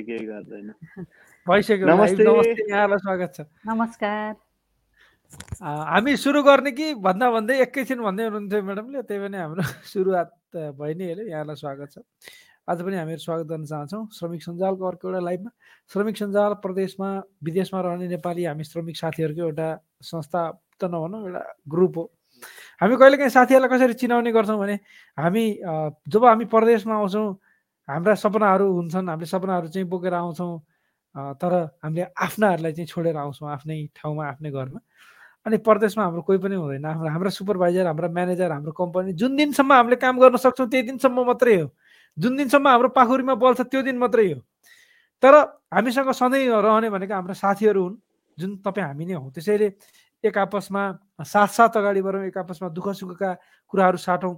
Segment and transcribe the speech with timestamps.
[0.00, 0.70] त्यसले केही गर्दैन
[1.46, 4.34] भइसक्यो नमस्ते। नमस्ते यहाँलाई स्वागत छ नमस्कार
[5.60, 10.30] हामी सुरु गर्ने कि भन्दा भन्दै एकैछिन भन्दै हुनुहुन्थ्यो म्याडमले त्यही पनि हाम्रो सुरुवात
[10.80, 11.98] भइ नै हाल्यो यहाँलाई स्वागत छ
[12.68, 15.50] आज पनि हामीहरू स्वागत गर्न चाहन्छौँ श्रमिक सञ्जालको अर्को एउटा लाइभमा
[15.90, 17.10] श्रमिक सञ्जाल प्रदेशमा
[17.44, 19.68] विदेशमा रहने नेपाली हामी श्रमिक साथीहरूको एउटा
[20.02, 20.42] संस्था
[20.80, 22.04] त नभनौँ एउटा ग्रुप हो
[22.80, 24.76] हामी कहिलेकाहीँ साथीहरूलाई कसरी चिनाउने गर्छौँ भने
[25.18, 25.44] हामी
[26.10, 27.28] जब हामी प्रदेशमा आउँछौँ
[27.90, 30.52] हाम्रा सपनाहरू हुन्छन् हामीले सपनाहरू चाहिँ बोकेर आउँछौँ
[31.42, 31.52] तर
[31.82, 34.80] हामीले आफ्नाहरूलाई चाहिँ छोडेर आउँछौँ आफ्नै ठाउँमा आफ्नै घरमा।
[35.46, 39.72] अनि परदेशमा हाम्रो कोही पनि हुँदैन। हाम्रो हाम्रा सुपरभाइजर हाम्रा म्यानेजर हाम्रो कम्पनी जुन दिनसम्म
[39.72, 41.68] हामीले काम गर्न सक्छौँ त्यही दिनसम्म मात्रै हो।
[42.16, 44.40] जुन दिनसम्म हाम्रो पाखुरीमा बल्छ त्यो दिन मात्रै हो।
[45.22, 45.34] तर
[45.74, 47.96] हामीसँग सधैँ रहने भनेको हाम्रो साथीहरू हुन्
[48.38, 49.68] जुन तपाईँ हामी नै हौँ। त्यसैले
[50.24, 50.82] एक आपसमा
[51.24, 53.30] साथ साथ अगाडि बढौँ एक आपसमा दुःख सुखका
[53.72, 54.34] कुराहरू साटौँ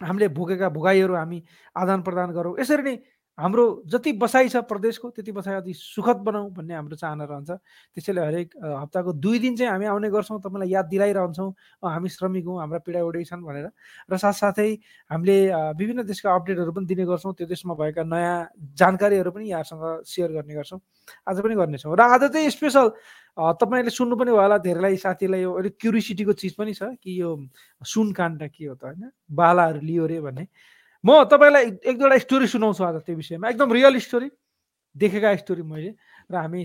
[0.00, 1.38] हामीले भोगेका भोगाइहरू हामी
[1.76, 2.94] आदान प्रदान गरौँ। यसरी नै
[3.38, 7.50] हाम्रो जति बसाइ छ प्रदेशको त्यति बसाइ अति सुखद बनाऊ भन्ने हाम्रो चाहना रहन्छ।
[7.94, 11.50] त्यसैले हरेक हप्ताको दुई दिन चाहिँ हामी आउने गर्छौँ तपाईँलाई याद दिलाइरहन्छौँ
[11.86, 13.70] हामी श्रमिक हौँ हाम्रा पीडा उडै छन् भनेर।
[14.10, 14.70] र साथसाथै
[15.10, 15.38] हामीले
[15.78, 20.54] विभिन्न देशका अपडेटहरू पनि दिने गर्छौँ त्यो देशमा भएका नयाँ जानकारीहरू पनि यहाँसँग सेयर गर्ने
[20.58, 20.80] गर्छौँ।
[21.30, 22.90] आज पनि गर्नेछौँ। र आज चाहिँ स्पेसल
[23.38, 27.30] तपाईँले सुन्नु पनि भयो होला धेरैलाई साथीलाई यो अलिक क्युरिसिटीको चिज पनि छ कि यो
[27.86, 29.14] सुन काण्ड के हो त होइन?
[29.30, 30.46] बालाहरू लियो अरे भन्ने।
[31.04, 34.28] म तपाईँलाई एक दुईवटा स्टोरी सुनाउँछु आज त्यो विषयमा। एकदम रियल स्टोरी
[34.96, 35.94] देखेका स्टोरी मैले।
[36.30, 36.64] र हामी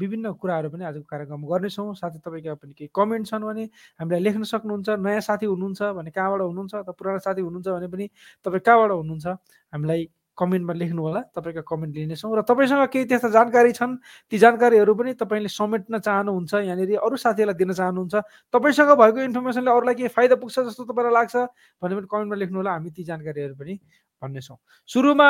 [0.00, 3.64] विभिन्न कुराहरू पनि आजको कार्यक्रम गर्नेछौँ। साथै तपाईँका पनि केही कमेन्ट छन् भने
[4.00, 8.06] हामीलाई लेख्न सक्नुहुन्छ नयाँ साथी हुनुहुन्छ भने कहाँबाट हुनुहुन्छ अथवा पुरानो साथी हुनुहुन्छ भने पनि
[8.44, 9.26] तपाईँ कहाँबाट हुनुहुन्छ
[9.72, 10.02] हामीलाई
[10.40, 13.96] कमेन्टमा लेख्नु होला तपाईँका कमेन्ट लिनेछौँ र तपाईँसँग केही त्यस्ता जानकारी छन्
[14.32, 18.14] ती जानकारीहरू पनि तपाईँले समेट्न चाहनुहुन्छ यहाँनिर अरू साथीहरूलाई दिन चाहनुहुन्छ
[18.54, 21.36] तपाईँसँग भएको इन्फर्मेसनले अरूलाई केही फाइदा पुग्छ जस्तो तपाईँलाई लाग्छ
[21.82, 23.74] भने पनि कमेन्टमा लेख्नु होला हामी ती जानकारीहरू पनि
[24.22, 24.56] भन्नेछौँ
[24.88, 25.28] सुरुमा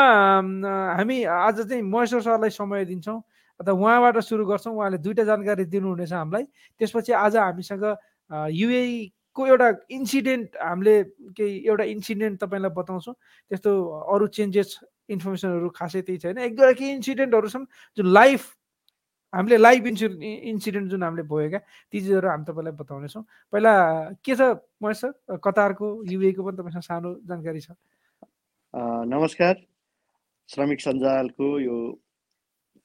[0.94, 3.20] हामी आज चाहिँ महेश्वर सरलाई समय दिन्छौँ
[3.60, 6.44] अथवा उहाँबाट सुरु गर्छौँ उहाँले दुईवटा जानकारी दिनुहुनेछ हामीलाई
[6.80, 7.84] त्यसपछि आज हामीसँग
[8.52, 10.94] युएको एउटा इन्सिडेन्ट हामीले
[11.32, 13.14] केही एउटा इन्सिडेन्ट तपाईँलाई बताउँछौँ
[13.50, 13.70] त्यस्तो
[14.08, 14.78] अरू चेन्जेस
[15.10, 17.66] इन्फर्मेसनहरू खासै त्यही छैन। एक दुईवटा केही इन्सिडेन्टहरू छन्
[17.98, 18.42] जुन लाइफ
[19.32, 20.06] हामीले लाइभ इन्सु
[20.50, 21.58] इन्सिडेन्ट जुन हामीले भएका
[21.90, 23.22] ती चिजहरू हामी तपाईँलाई बताउनेछौँ।
[23.52, 23.72] पहिला
[24.24, 24.42] के छ
[24.82, 25.10] महेश सर?
[25.38, 27.70] कतारको युएको पनि तपाईँसँग सानो जानकारी छ।
[29.06, 29.54] नमस्कार।
[30.50, 31.76] श्रमिक सञ्जालको यो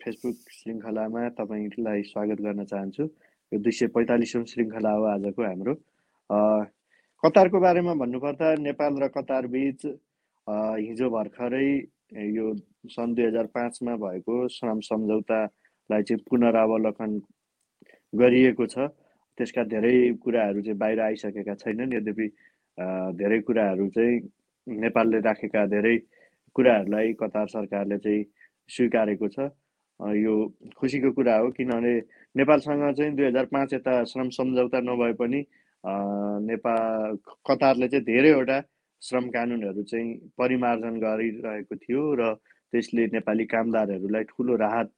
[0.01, 3.03] फेसबुक श्रृङ्खलामा तपाईँलाई स्वागत गर्न चाहन्छु।
[3.51, 5.73] यो दुई सय पैँतालिसौँ श्रृङ्खला हो आजको हाम्रो।
[7.23, 9.81] कतारको बारेमा भन्नुपर्दा नेपाल र कतार बिच
[10.85, 11.69] हिजो भर्खरै
[12.11, 12.53] यो
[12.89, 17.11] सन् दुई हजार पाँचमा भएको श्रम सम्झौतालाई चाहिँ पुनरावलोकन
[18.13, 18.87] गरिएको छ।
[19.37, 22.27] त्यसका धेरै कुराहरू चाहिँ बाहिर आइसकेका छैनन्। यद्यपि
[23.19, 24.19] धेरै कुराहरू चाहिँ
[24.67, 25.97] नेपालले राखेका धेरै
[26.55, 28.23] कुराहरूलाई कतार सरकारले चाहिँ
[28.69, 29.49] स्वीकारेको छ।
[29.99, 30.33] यो
[30.77, 31.93] खुसीको कुरा हो किनभने
[32.35, 35.39] नेपालसँग चाहिँ दुई हजार पाँच यता श्रम सम्झौता नभए पनि
[36.47, 37.17] नेपाल
[37.49, 38.59] कतारले चाहिँ धेरैवटा
[39.05, 42.33] श्रम कानुनहरू चाहिँ परिमार्जन गरिरहेको थियो र
[42.73, 44.89] त्यसले नेपाली कामदारहरूलाई ठुलो राहत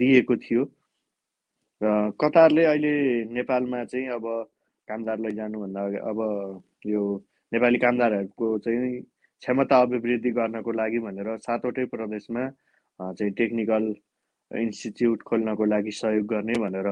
[0.00, 0.62] दिएको थियो।
[1.80, 2.94] र कतारले अहिले
[3.36, 4.26] नेपालमा चाहिँ अब
[4.88, 6.18] कामदार लैजानुभन्दा अगा- अब
[6.86, 7.02] यो
[7.52, 9.00] नेपाली कामदारहरूको चाहिँ
[9.42, 12.44] क्षमता अभिवृद्धि गर्नको लागि भनेर सातवटै प्रदेशमा
[13.00, 13.84] चाहिँ टेक्निकल
[14.50, 16.88] इन्स्टिच्युट खोल्नको लागि सहयोग गर्ने भनेर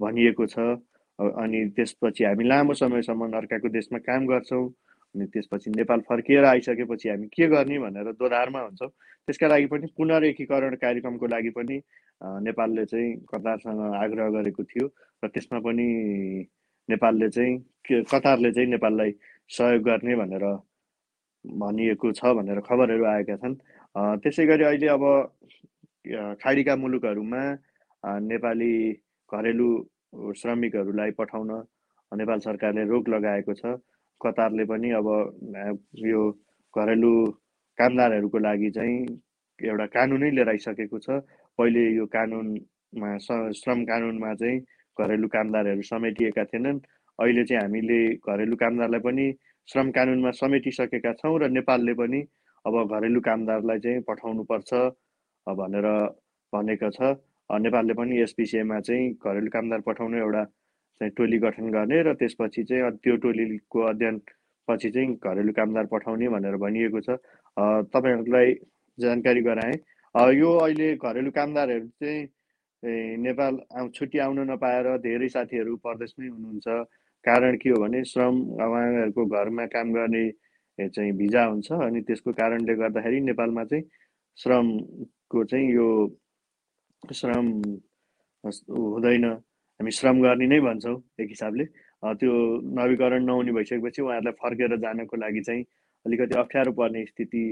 [0.00, 0.58] भनिएको छ।
[1.18, 4.66] अनि त्यसपछि हामी लामो समयसम्म अर्काको देशमा काम गर्छौँ।
[5.14, 8.90] अनि त्यसपछि नेपाल फर्किएर आइसकेपछि हामी के गर्ने भनेर दोधारमा हुन्छौँ।
[9.26, 11.76] त्यसका लागि पनि पुनरेकीकरण कार्यक्रमको लागि पनि
[12.44, 14.86] नेपालले चाहिँ कतारसँग आग्रह गरेको थियो
[15.24, 15.86] र त्यसमा पनि
[16.88, 19.10] नेपालले चाहिँ कतारले चाहिँ नेपाललाई
[19.50, 20.44] सहयोग गर्ने भनेर
[21.44, 23.54] भनिएको छ भनेर खबरहरू आएका छन्।
[24.22, 25.04] त्यसै गरी अहिले अब
[26.42, 27.42] खाडीका मुलुकहरूमा
[28.24, 28.74] नेपाली
[29.32, 29.68] घरेलु
[30.40, 31.50] श्रमिकहरूलाई पठाउन
[32.12, 33.76] नेपाल सरकारले रोक लगाएको छ।
[34.22, 35.08] कतारले पनि अब
[36.06, 36.20] यो
[36.74, 37.12] घरेलु
[37.78, 38.98] कामदारहरूको लागि चाहिँ
[39.60, 41.08] एउटा कानुनै लिएर आइसकेको छ।
[41.58, 43.10] पहिले यो कानुनमा
[43.60, 44.60] श्रम कानुनमा चाहिँ
[44.96, 46.78] घरेलु कामदारहरू समेटिएका थिएनन्।
[47.18, 49.26] अहिले चाहिँ हामीले घरेलु कामदारलाई पनि
[49.68, 52.20] श्रम कानुनमा समेटिसकेका छौँ र नेपालले पनि
[52.64, 54.70] अब घरेलु कामदारलाई चाहिँ पठाउनुपर्छ
[55.46, 55.86] भनेर
[56.52, 57.00] भनेको छ।
[57.50, 60.42] नेपालले पनि विषयमा चाहिँ घरेलु कामदार पठाउनु एउटा
[61.00, 64.16] चाहिँ टोली गठन गर्ने र त्यसपछि चाहिँ त्यो टोलीको अध्ययन
[64.68, 67.08] पछि चाहिँ घरेलु कामदार पठाउने भनेर भनिएको छ।
[67.92, 68.52] तपाईँहरूलाई
[68.98, 69.76] जानकारी गराएँ।
[70.34, 72.26] यो अहिले घरेलु कामदारहरू चाहिँ
[73.18, 73.54] नेपाल
[73.94, 76.66] छुट्टी आउन नपाएर धेरै साथीहरू परदेशमै हुनुहुन्छ।
[77.24, 80.24] कारण के हो भने श्रम उहाँहरूको घरमा काम गर्ने
[80.78, 83.84] चाहिँ भिजा हुन्छ अनि त्यसको कारणले गर्दाखेरि नेपालमा चाहिँ
[84.38, 84.66] श्रम
[85.30, 85.88] को चाहिँ यो
[87.02, 87.46] श्रम
[88.44, 89.26] हुँदैन।
[89.80, 91.64] हामी श्रम गर्ने नै भन्छौँ एक हिसाबले।
[92.18, 92.32] त्यो
[92.78, 95.62] नवीकरण नहुने भइसकेपछि उहाँहरूलाई फर्केर जानको लागि चाहिँ
[96.06, 97.44] अलिकति अप्ठ्यारो पर्ने स्थिति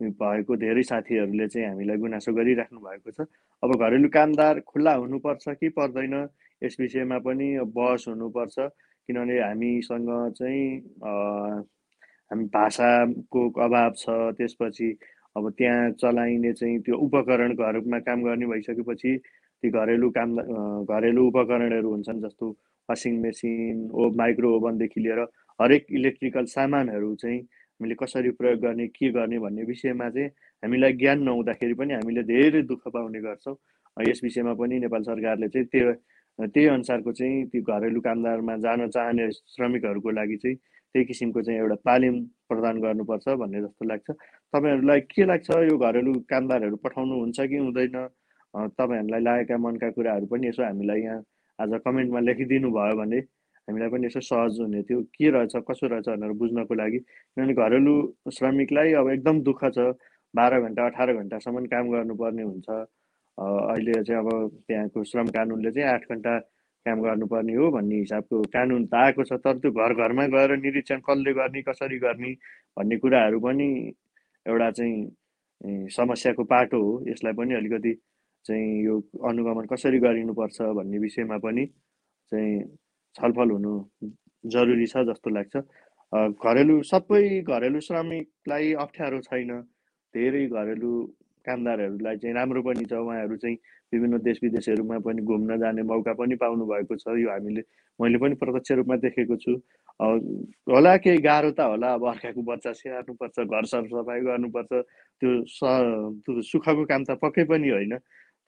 [0.00, 3.26] भएको धेरै साथीहरूले चाहिँ हामीलाई गुनासो गरिराख्नु भएको छ।
[3.62, 6.14] अब घरेलु कामदार खुल्ला हुनुपर्छ कि पर्दैन
[6.62, 10.66] यस विषयमा पनि बहस हुनुपर्छ। किनभने हामीसँग चाहिँ
[12.30, 14.88] हामी भाषाको अभाव छ। त्यसपछि
[15.36, 19.10] अब त्यहाँ चलाइने चाहिँ त्यो उपकरण घरमा काम गर्ने भइसकेपछि
[19.62, 20.36] ती घरेलु काम
[20.84, 22.50] घरेलु उपकरणहरू हुन्छन् जस्तो
[22.88, 25.20] वासिङ मेसिन ओ माइक्रो ओभनदेखि लिएर
[25.60, 30.28] हरेक इलेक्ट्रिकल सामानहरू चाहिँ हामीले कसरी प्रयोग गर्ने के गर्ने भन्ने विषयमा चाहिँ
[30.62, 33.56] हामीलाई ज्ञान नहुँदाखेरि पनि हामीले धेरै दुःख पाउने गर्छौँ।
[33.96, 35.92] यस विषयमा पनि नेपाल सरकारले चाहिँ त्यो
[36.38, 41.74] त्यही अनुसारको चाहिँ त्यो घरेलु कामदारमा जान चाहने श्रमिकहरूको लागि चाहिँ त्यही किसिमको चाहिँ एउटा
[41.88, 42.16] तालिम
[42.48, 47.96] प्रदान गर्नुपर्छ भन्ने जस्तो लाग्छ। तपाईँहरूलाई के लाग्छ यो घरेलु कामदारहरू पठाउनुहुन्छ कि हुँदैन?
[48.54, 51.22] तपाईँहरूलाई लागेका मनका कुराहरू पनि यसो हामीलाई यहाँ
[51.58, 53.18] आज कमेन्टमा लेखिदिनु भयो भने
[53.68, 57.94] हामीलाई पनि यसो सहज हुने थियो। के रहेछ कसो रहेछ भनेर बुझ्नको लागि किनभने घरेलु
[58.36, 59.92] श्रमिकलाई अब एकदम दुःख छ।
[60.34, 64.28] बाह्र घन्टा अठार घन्टासम्म काम गर्नुपर्ने हुन्छ। अहिले चाहिँ अब
[64.68, 66.38] त्यहाँको श्रम कानुनले चाहिँ आठ घन्टा
[66.86, 71.00] काम गर्नुपर्ने हो भन्ने हिसाबको कानुन त आएको छ। तर त्यो घर घरमा गएर निरीक्षण
[71.08, 72.32] कसले गर्ने कसरी गर्ने
[72.78, 73.68] भन्ने कुराहरू पनि
[74.46, 77.92] एउटा चाहिँ समस्याको पाटो हो। यसलाई पनि अलिकति
[78.46, 78.94] चाहिँ यो
[79.28, 81.66] अनुगमन कसरी गरिनुपर्छ भन्ने विषयमा पनि
[82.32, 82.58] चाहिँ
[83.14, 83.72] छलफल हुनु
[84.44, 85.56] जरुरी छ जस्तो लाग्छ।
[86.12, 89.50] घरेलु सबै घरेलु श्रमिकलाई अप्ठ्यारो छैन।
[90.14, 90.92] धेरै घरेलु
[91.46, 93.56] कामदारहरूलाई चाहिँ राम्रो पनि छ। उहाँहरू चाहिँ
[93.92, 97.62] विभिन्न देश विदेशहरूमा पनि घुम्न जाने मौका पनि पाउनु भएको छ। यो हामीले
[97.98, 99.52] मैले पनि प्रत्यक्ष रूपमा देखेको छु।
[100.00, 104.72] होला केही गाह्रो त होला। अब अर्काको बच्चा स्याहार्नुपर्छ घर सरसफाइ गर्नुपर्छ।
[105.20, 105.58] त्यो स
[106.50, 107.94] सुखको काम त पक्कै पनि होइन।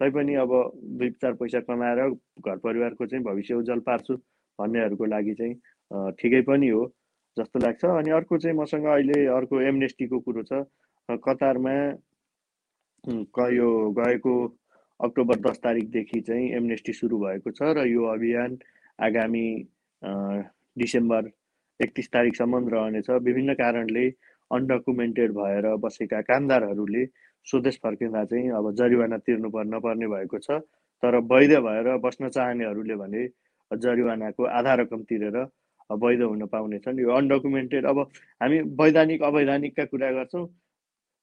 [0.01, 0.51] तैपनि अब
[0.99, 4.15] दुई चार पैसा कमाएर घर परिवारको चाहिँ भविष्य उज्जवल पार्छु
[4.59, 5.55] भन्नेहरूको लागि चाहिँ
[6.19, 6.83] ठिकै पनि हो
[7.37, 10.65] जस्तो लाग्छ। अनि अर्को चाहिँ मसँग अहिले अर्को एमनेस्टीको कुरो छ।
[11.09, 11.75] कतारमा
[13.53, 13.69] यो
[13.99, 14.35] गएको
[15.01, 18.59] अक्टोबर दस तारिकदेखि चाहिँ एमनेस्टी सुरु भएको छ र यो अभियान
[18.99, 19.47] आगामी
[20.79, 21.31] डिसेम्बर
[21.81, 24.07] एकतिस तारिकसम्म रहनेछ। विभिन्न कारणले
[24.51, 27.05] अनडकुमेन्टेड भएर बसेका कामदारहरूले
[27.47, 30.61] स्वदेश फर्किँदा चाहिँ अब जरिवाना तिर्नु पर् नपर्ने भएको छ।
[31.03, 33.27] तर वैध भएर बस्न चाहनेहरूले भने
[33.71, 35.37] जरिवानाको आधा रकम तिरेर
[35.91, 37.99] वैध हुन पाउनेछन् यो अनडकुमेन्टेड अब
[38.43, 40.47] हामी वैधानिक अवैधानिकका कुरा गर्छौँ।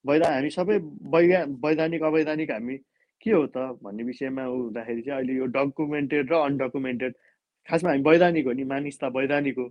[0.04, 0.76] वैधा हामी सबै
[1.14, 2.76] वैज्ञा वैधानिक अवैधानिक हामी
[3.24, 7.14] के हो त भन्ने विषयमा हुँदाखेरि चाहिँ अहिले यो डकुमेन्टेड र अनडकुमेन्टेड
[7.68, 9.66] खासमा हामी वैधानिक हो नि मानिस त वैधानिक हो।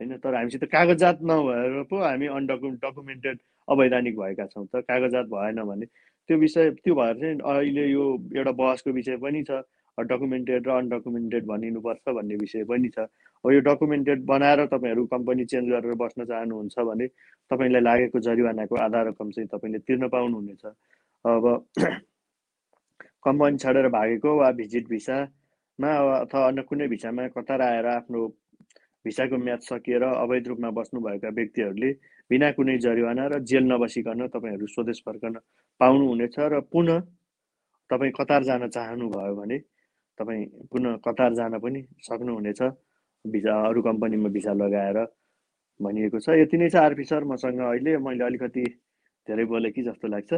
[0.00, 3.38] होइन तर हामीसित कागजात नभएर पो हामी अनडकु डकुमेन्टेड
[3.68, 5.86] अवैधानिक भएका छौँ त कागजात भएन भने।
[6.28, 8.04] त्यो विषय त्यो भएर चाहिँ अहिले यो
[8.36, 9.62] एउटा बहसको विषय पनि छ
[9.98, 12.98] डकुमेन्टेड र अनडकुमेन्टेड भनिनुपर्छ भन्ने विषय पनि छ।
[13.44, 17.06] अब यो डकुमेन्टेड बनाएर तपाईँहरू कम्पनी चेन्ज गरेर बस्न चाहनुहुन्छ भने
[17.50, 20.64] तपाईँलाई लागेको जरिवानाको आधा रकम चाहिँ तपाईँले तिर्न पाउनुहुनेछ।
[21.24, 21.44] अब
[23.24, 25.90] कम्पनी छाडेर भागेको वा भिजिट भिसामा
[26.20, 28.26] अथवा अन्य कुनै भिसामा कतार आएर आफ्नो
[29.04, 31.92] भिसाको म्याद सकिएर अवैध रूपमा बस्नुभएका व्यक्तिहरूले
[32.30, 35.34] बिना कुनै जरिवाना र जेल नबसिकन तपाईँहरू स्वदेश फर्कन
[35.80, 37.00] पाउनुहुनेछ र पुनः
[37.90, 39.58] तपाईँ कतार जान चाहनुभयो भने
[40.18, 42.60] तपाईँ पुनः कतार जान पनि सक्नुहुनेछ।
[43.24, 44.98] भिसा अरू कम्पनीमा भिसा लगाएर
[45.80, 48.64] भनिएको छ। यति नै छ आरपी सर मसँग अहिले मैले अलिकति
[49.26, 50.32] धेरै बोलेँ कि जस्तो लाग्छ।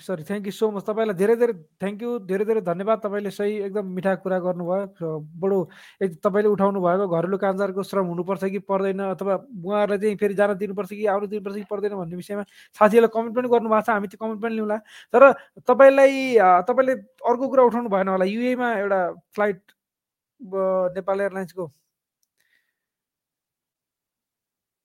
[0.00, 3.52] Sorry thank you so much तपाईँलाई धेरै धेरै थ्याङ्क यू धेरै धेरै धन्यवाद तपाईँले सही
[3.68, 5.10] एकदम मिठा कुरा गर्नुभयो।
[5.42, 5.58] बडो
[6.02, 10.54] एक तपाईँले उठाउनु भएको घरेलु कामदारको श्रम हुनुपर्छ कि पर्दैन अथवा उहाँहरूलाई चाहिँ फेरि जान
[10.58, 12.42] दिनुपर्छ कि आउनु दिनुपर्छ कि पर्दैन भन्ने विषयमा
[12.80, 14.76] साथीहरूलाई कमेन्ट पनि गर्नुभएको छ हामी त्यो कमेन्ट पनि लिउँला।
[15.14, 15.32] तर
[15.68, 16.14] तपाईँलाई
[16.68, 16.94] तपाईँले
[17.28, 19.00] अर्को कुरा उठाउनु भएन होला युएमा एउटा
[19.34, 19.60] फ्लाइट
[20.96, 21.64] नेपाल एयरलाइन्सको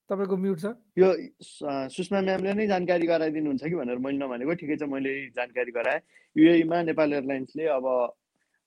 [0.10, 0.66] तपाईँको म्युट छ?
[1.00, 1.08] यो
[1.42, 6.00] सुषमा म्यामले नै जानकारी गराइदिनुहुन्छ कि भनेर मैले नभनेको। ठिकै छ मैले जानकारी गराएँ।
[6.36, 7.86] युएमा नेपाल एयरलाइन्सले अब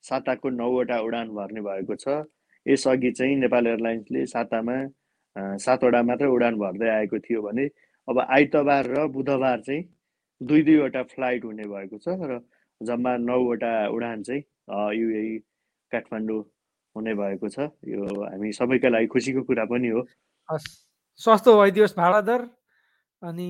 [0.03, 2.25] साताको नौवटा उडान भर्ने भएको छ।
[2.65, 4.77] यसअघि चाहिँ नेपाल एयरलाइन्सले सातामा
[5.61, 7.65] सातवटा मात्रै उडान भर्दै आएको थियो भने
[8.07, 9.83] अब आइतबार र बुधबार चाहिँ
[10.41, 12.41] दुई दुईवटा फ्लाइट हुने भएको छ र
[12.81, 14.41] जम्मा नौवटा उडान चाहिँ
[14.97, 15.21] युए
[15.91, 16.41] काठमाडौँ
[16.95, 20.01] हुने भएको छ। यो हामी सबैका लागि खुसीको कुरा पनि हो।
[20.49, 20.86] हस्।
[21.19, 22.41] सस्तो भइदियोस् भाडा दर
[23.21, 23.49] अनि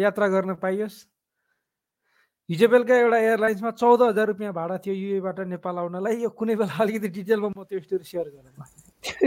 [0.00, 0.96] यात्रा गर्न पाइयोस्।
[2.48, 6.74] हिजो बेलुका एउटा एयरलाइन्समा चौध हजार रुपियाँ भाडा थियो युएबाट नेपाल आउनलाई। यो कुनै बेला
[6.82, 8.66] अलिकति डिटेलमा म त्यो स्टोरी सेयर गरौँ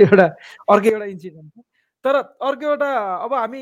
[0.03, 0.25] एउटा
[0.71, 1.51] अर्को एउटा इन्सिडेन्ट
[2.05, 2.89] तर अर्को एउटा
[3.23, 3.61] अब हामी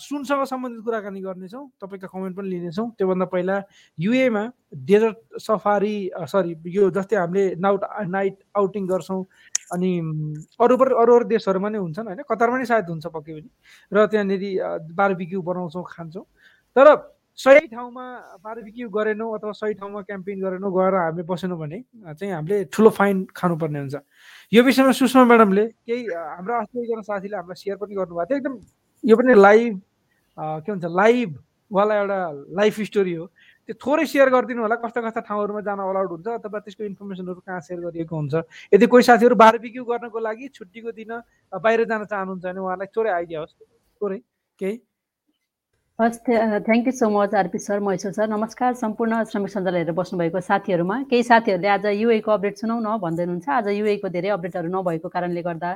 [0.00, 3.56] सुनसँग सम्बन्धित कुराकानी गर्नेछौँ। तपाईँको कमेन्ट पनि लिनेछौँ। त्योभन्दा पहिला
[3.98, 9.20] युएमा डेजर्ट सफारी सरी यो जस्तै हामीले नाउट नाइट आउटिङ गर्छौँ।
[9.72, 9.90] अनि
[10.60, 12.22] अरू अरू अरू देशहरूमा नै हुन्छन् होइन?
[12.28, 13.50] कतारमा नै सायद हुन्छ पक्कै पनि।
[13.92, 14.42] र त्यहाँनिर
[14.94, 16.24] बारबिक्यू बनाउँछौँ खान्छौँ।
[16.76, 16.86] तर
[17.38, 18.04] सही ठाउँमा
[18.40, 21.78] बारबिक्यू गरेनौँ अथवा सही ठाउँमा क्याम्पेन गरेनौँ गएर हामी बसेनौँ भने
[22.16, 23.96] चाहिँ हामीले ठुलो फाइन खानुपर्ने हुन्छ।
[24.52, 28.54] यो विषयमा सुषमा म्याडमले केही हाम्रो अस्ति एकजना साथीले हामीलाई सेयर पनि गर्नुभएको थियो। एकदम
[29.04, 29.74] यो पनि लाइभ
[30.64, 32.18] के भन्छ लाइभवाला एउटा
[32.56, 33.24] लाइफ स्टोरी हो।
[33.66, 37.60] त्यो थोरै सेयर गरिदिनु होला कस्ता कस्ता ठाउँहरूमा जान अलाउड हुन्छ अथवा त्यसको इन्फर्मेसनहरू कहाँ
[37.66, 38.34] सेयर गरिएको हुन्छ।
[38.72, 41.12] यदि कोही साथीहरू बारबिक्यू गर्नको लागि छुट्टीको दिन
[41.52, 43.54] बाहिर जान चाहनुहुन्छ भने उहाँलाई थोरै आइडिया होस्।
[44.00, 44.18] थोरै
[44.60, 44.76] केही?
[45.98, 48.26] हस् thank you so much RP sir Maheshwar sir.
[48.28, 53.24] नमस्कार सम्पूर्ण श्रमिक सञ्जाल हेरेर बस्नुभएको साथीहरूमा। केही साथीहरूले आज युएको अपडेट सुनाउ न भन्दै
[53.24, 55.70] हुनुहुन्छ आज युएको धेरै अपडेटहरू नभएको कारणले गर्दा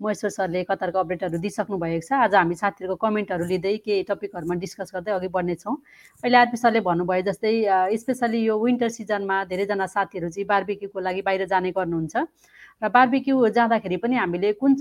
[0.00, 4.90] महेश्वर सरले कतारको अपडेटहरू दिइसक्नु भएको छ। आज हामी साथीहरूको कमेन्टहरू लिँदै केही टपिकहरूमा डिस्कस
[4.94, 5.74] गर्दै अघि बढ्नेछौँ।
[6.24, 7.52] अहिले आरपी सरले भन्नुभयो जस्तै
[8.02, 12.14] स्पेसली यो विन्टर सिजनमा धेरैजना साथीहरू चाहिँ बार्बिक्यूको लागि बाहिर जाने गर्नुहुन्छ।
[12.82, 14.72] र बार्बिक्यू जाँदाखेरि पनि हामीले कुन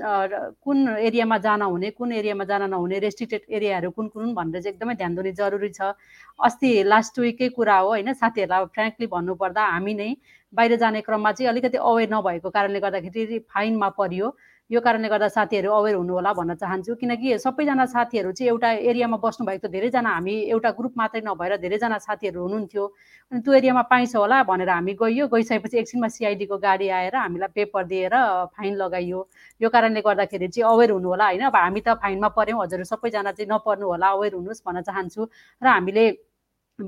[0.66, 4.96] कुन एरियामा जान हुने कुन एरियामा जान नहुने रेस्ट्रिक्टेड एरियाहरू कुन कुन भनेर चाहिँ एकदमै
[4.98, 5.94] ध्यान दिने जरुरी छ।
[6.40, 10.10] अस्ति लास्ट विककै कुरा हो होइन साथीहरूलाई फ्रेङ्कली भन्नुपर्दा हामी नै
[10.54, 14.34] बाहिर जाने क्रममा चाहिँ अलिकति अवेर नभएको कारणले गर्दाखेरि फाइनमा परियो।
[14.72, 19.18] यो कारणले गर्दा साथीहरू अवेर हुनु होला भन्न चाहन्छु। किनकि सबैजना साथीहरू चाहिँ एउटा एरियामा
[19.20, 22.86] बस्नु भएको धेरैजना हामी एउटा ग्रुप मात्रै नभएर धेरैजना साथीहरू हुनुहुन्थ्यो।
[23.32, 27.84] अनि त्यो एरियामा पाइन्छ होला भनेर हामी गइयो। गइसकेपछि एकछिनमा सिआइडीको गाडी आएर हामीलाई पेपर
[27.92, 28.16] दिएर
[28.56, 29.20] फाइन लगाइयो।
[29.62, 31.44] यो कारणले गर्दाखेरि चाहिँ अवेर हुनु होला होइन?
[31.52, 35.22] अब हामी त फाइनमा पऱ्यौँ। हजुर सबैजना चाहिँ नपर्नु होला अवेर हुनुहोस् भन्न चाहन्छु।
[35.62, 36.31] र हामीले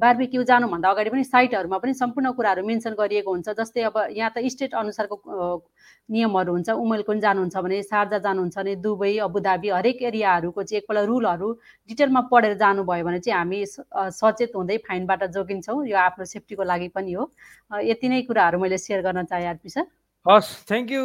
[0.02, 4.46] बार्बिक्यू जानुभन्दा अगाडि पनि साइटहरूमा पनि सम्पूर्ण कुराहरू मेन्सन गरिएको हुन्छ जस्तै अब यहाँ त
[4.54, 5.16] स्टेट अनुसारको
[6.10, 11.08] नियमहरू हुन्छ। उमेलको पनि जानुहुन्छ भने सार्जा जानुहुन्छ भने दुबई अबुधाबी हरेक एरियाहरूको चाहिँ एकपल्ट
[11.08, 11.52] रुलहरू
[11.90, 13.66] डिटेलमा पढेर जानुभयो भने चाहिँ हामी
[14.20, 17.30] सचेत हुँदै फाइनबाट जोगिन्छौँ। यो आफ्नो सेफ्टीको लागि पनि हो।
[17.72, 19.86] यति नै कुराहरू मैले सेयर गर्न चाहेँ आरपी सर।
[20.26, 21.00] हस् थ्याङ्क यू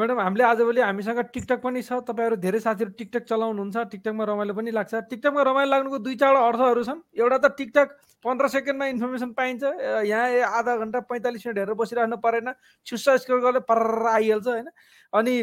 [0.00, 4.70] म्याडम हामीले आजभोलि हामीसँग टिकटक पनि छ तपाईँहरू धेरै साथीहरू टिकटक चलाउनुहुन्छ टिकटकमा रमाइलो पनि
[4.72, 7.88] लाग्छ। टिकटकमा रमाइलो लाग्नुको दुई चारवटा अर्थहरू छन्। एउटा त टिकटक
[8.24, 9.62] पन्ध्र सेकेन्डमा इन्फर्मेसन पाइन्छ
[10.08, 12.48] यहाँ आधा घन्टा पैँतालिस मिनट हेरेर बसिरहनु परेन
[12.86, 14.68] छुस्सा स्कोर गरेर पर आइहाल्छ होइन?
[15.12, 15.34] अनि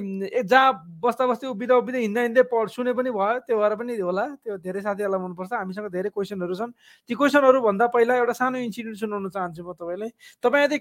[0.50, 4.26] जहाँ बस्दा बस्दै उभिँदा उभिँदै हिँड्दा हिँड्दै पढ सुने पनि भयो त्यो भएर पनि होला
[4.42, 6.74] त्यो धेरै साथीहरूलाई मनपर्छ। हामीसँग धेरै क्वेसनहरू छन्।
[7.06, 10.10] ती क्वेसनहरूभन्दा पहिला एउटा सानो इन्सिडेन्ट सुनाउन चाहन्छु म तपाईँलाई।
[10.42, 10.78] तपाईँ यदि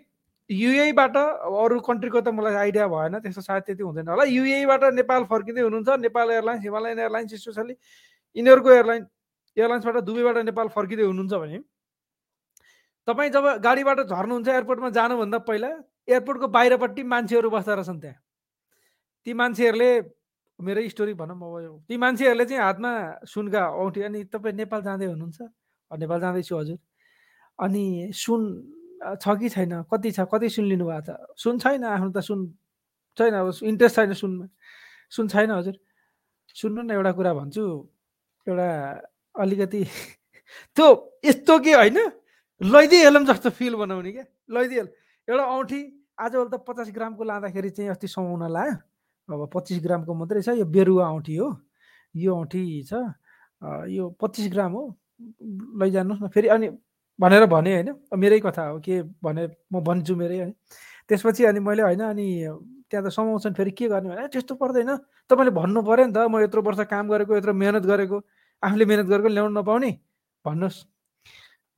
[0.50, 5.60] युएबाट अरू कन्ट्रीको त मलाई आइडिया भएन त्यस्तो सायद त्यति हुँदैन होला। युएबाट नेपाल फर्किँदै
[5.60, 7.74] हुनुहुन्छ Nepal Airlines Himalayan Airlines especially
[8.36, 9.02] यिनीहरूको एयरलाइन
[9.56, 11.58] एयरलाइन्सबाट दुबईबाट नेपाल फर्किँदै हुनुहुन्छ भने
[13.08, 15.68] तपाईँ जब गाडीबाट झर्नुहुन्छ एयरपोर्टमा जानुभन्दा पहिला
[16.08, 18.20] एयरपोर्टको बाहिरपट्टि मान्छेहरू बस्दा रहेछन् त्यहाँ।
[19.26, 19.90] ती मान्छेहरूले
[20.58, 22.92] मेरो स्टोरी भनौँ अब ती मान्छेहरूले चाहिँ हातमा
[23.28, 25.38] सुनका औँठी अनि तपाईँ नेपाल जाँदै हुनुहुन्छ।
[25.90, 26.78] नेपाल जाँदैछु हजुर।
[27.58, 28.42] अनि सुन
[29.22, 29.82] छ कि छैन?
[29.92, 30.20] कति छ?
[30.32, 31.16] कति सुन लिनु भएको छ?
[31.38, 32.46] सुन छैन आफ्नो त सुन।
[33.18, 34.46] छैन अब इन्ट्रेस्ट छैन सुनमा।
[35.10, 35.76] सुन छैन हजुर।
[36.54, 37.64] सुन्नु न एउटा कुरा भन्छु।
[38.46, 38.68] एउटा
[39.40, 39.84] अलिकति
[40.76, 40.86] त्यो
[41.24, 41.98] यस्तो के होइन?
[42.60, 44.88] लैदिइहालौँ जस्तो फिल बनाउने क्या। लैदिइहाल
[45.28, 45.80] एउटा औँठी
[46.18, 48.74] आजभोलि त पचास ग्रामको लाँदाखेरि चाहिँ अस्ति समाउन लायो
[49.28, 51.48] अब पच्चिस ग्रामको मात्रै छ। यो बेरुवा औँठी हो।
[52.16, 52.92] यो औँठी छ।
[53.92, 54.82] यो पच्चिस ग्राम हो।
[55.78, 56.68] लैजानुहोस् न। फेरि अनि
[57.18, 60.52] भनेर भने होइन। मेरै कथा हो के भने म भन्छु मेरै होइन
[61.08, 62.26] त्यसपछि अनि मैले होइन अनि
[62.90, 64.90] त्यहाँ त समाउँछन् फेरि के गर्ने भने त्यस्तो पर्दैन।
[65.30, 68.16] तपाईँले भन्नु पऱ्यो नि त म यत्रो वर्ष काम गरेको यत्रो मेहनत गरेको
[68.62, 69.90] आफूले मेहनत गरेको ल्याउनु नपाउने।
[70.44, 70.78] भन्नुहोस्।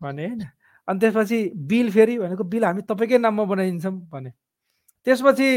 [0.00, 0.42] भने होइन।
[0.88, 1.38] अनि त्यसपछि
[1.70, 4.30] बिल फेरि भनेको बिल हामी तपाईँकै नाममा बनाइदिन्छौँ। भने।
[5.06, 5.48] त्यसपछि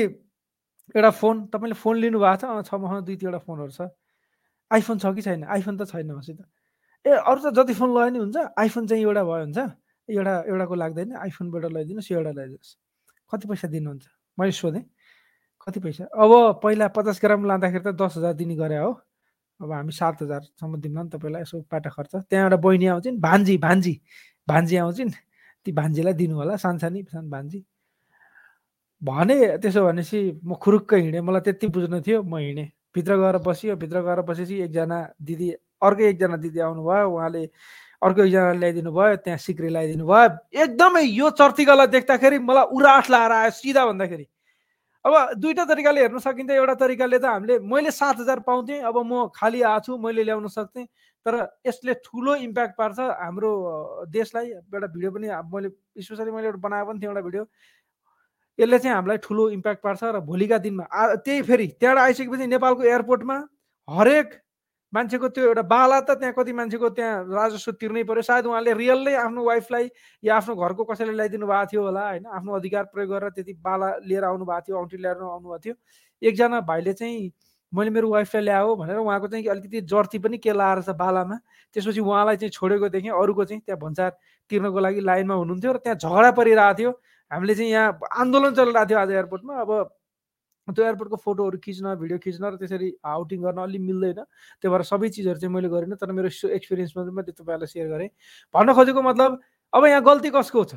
[0.95, 3.81] एउटा फोन तपाईँले फोन लिनुभएको छ। छ मसँग दुई तिनवटा फोनहरू छ।
[4.71, 5.43] आइफोन छ कि छैन?
[5.45, 6.39] आइफोन त छैन मसित।
[7.05, 9.60] ए अरू त जति फोन लगायो नि हुन्छ आइफोन चाहिँ एउटा भयो हुन्छ।
[10.10, 12.75] एउटा एउटाको लाग्दैन आइफोनबाट लगाइदिनुहोस् एउटा लगाइदिनुहोस्
[13.31, 14.03] कति पैसा दिनुहुन्छ?
[14.38, 14.83] मैले सोधेँ।
[15.67, 16.03] कति पैसा?
[16.12, 18.91] अब पहिला पचास ग्राम लाँदाखेरि त दस हजार दिने गरे हो।
[19.60, 23.93] अब हामी सात हजारसम्म दिउँला नि तपाईँलाई यसो पाटा खर्च। त्यहाँबाट बहिनी आउँछन् भान्जी भान्जी
[24.48, 25.12] भान्जी आउँछन्।
[25.65, 27.63] ती भान्जीलाई दिनु होला सानसानी सानो भान्जी।
[29.01, 33.75] भने त्यसो भनेपछि म खुरुक्क हिँडेँ। मलाई त्यति बुझ्नु थियो म हिँडेँ। भित्र गएर बसियो
[33.75, 35.48] भित्र गएर बसेपछि एकजना दिदी
[35.83, 37.43] अर्कै एकजना दिदी आउनुभयो उहाँले
[38.01, 40.29] अर्को एकजना ल्याइदिनु भयो त्यहाँ सिक्री ल्याइदिनु भयो।
[40.63, 44.25] एकदमै यो चर्तिकालाई देख्दाखेरि मलाई उराठ लाएर आयो सिधा भन्दाखेरि।
[45.05, 49.27] अब दुईवटा तरिकाले हेर्न सकिन्छ एउटा तरिकाले त हामीले मैले सात हजार पाउँथेँ अब म
[49.35, 50.87] खालि आएको छु मैले ल्याउन सक्थेँ
[51.25, 51.35] तर
[51.67, 53.51] यसले ठुलो इम्प्याक्ट पार्छ हाम्रो
[54.07, 55.69] देशलाई। एउटा भिडियो पनि मैले
[56.03, 57.43] स्पेसली मैले एउटा बनाएको पनि थिएँ एउटा भिडियो।
[58.59, 60.85] यसले चाहिँ हामीलाई ठुलो इम्प्याक्ट पार्छ र भोलिका दिनमा
[61.19, 63.37] त्यही फेरि त्यहाँबाट आइसकेपछि नेपालको एयरपोर्टमा
[63.87, 64.27] हरेक
[64.93, 69.13] मान्छेको त्यो एउटा बाला त त्यहाँ कति मान्छेको त्यहाँ राजस्व तिर्नै पर्यो सायद उहाँले रियल्लै
[69.25, 69.89] आफ्नो वाइफलाई
[70.23, 72.25] या आफ्नो घरको कसैले ल्याइदिनु भएको थियो होला होइन?
[72.29, 75.75] आफ्नो अधिकार प्रयोग गरेर त्यति बाला लिएर आउनु भएको थियो औँठी लिएर आउनुभएको थियो।
[76.21, 77.31] एकजना भाइले चाहिँ
[77.73, 81.38] मैले मेरो वाइफलाई ल्याऊ भनेर उहाँको चाहिँ अलिकति जर्ती पनि के लाएर छ बालामा।
[81.73, 84.12] त्यसपछि उहाँलाई चाहिँ छोडेको देखेँ अरूको चाहिँ त्यहाँ भन्सार
[84.51, 86.91] तिर्नको लागि लाइनमा हुनुहुन्थ्यो र त्यहाँ झगडा परिरहेको थियो।
[87.31, 89.71] हामीले चाहिँ यहाँ आन्दोलन चलिरहेको थियो आज एयरपोर्टमा। अब
[90.72, 94.20] त्यो एयरपोर्टको फोटोहरू खिच्न भिडियो खिच्न र त्यसरी आउटिङ गर्न अलि मिल्दैन।
[94.63, 98.10] त्यो भएर सबै चिजहरू चाहिँ मैले गरिनँ तर मेरो एक्सपिरियन्समा मैले तपाईँहरूलाई सेयर गरेँ।
[98.55, 99.32] भन्न खोजेको मतलब
[99.74, 100.75] अब यहाँ गल्ती कसको छ?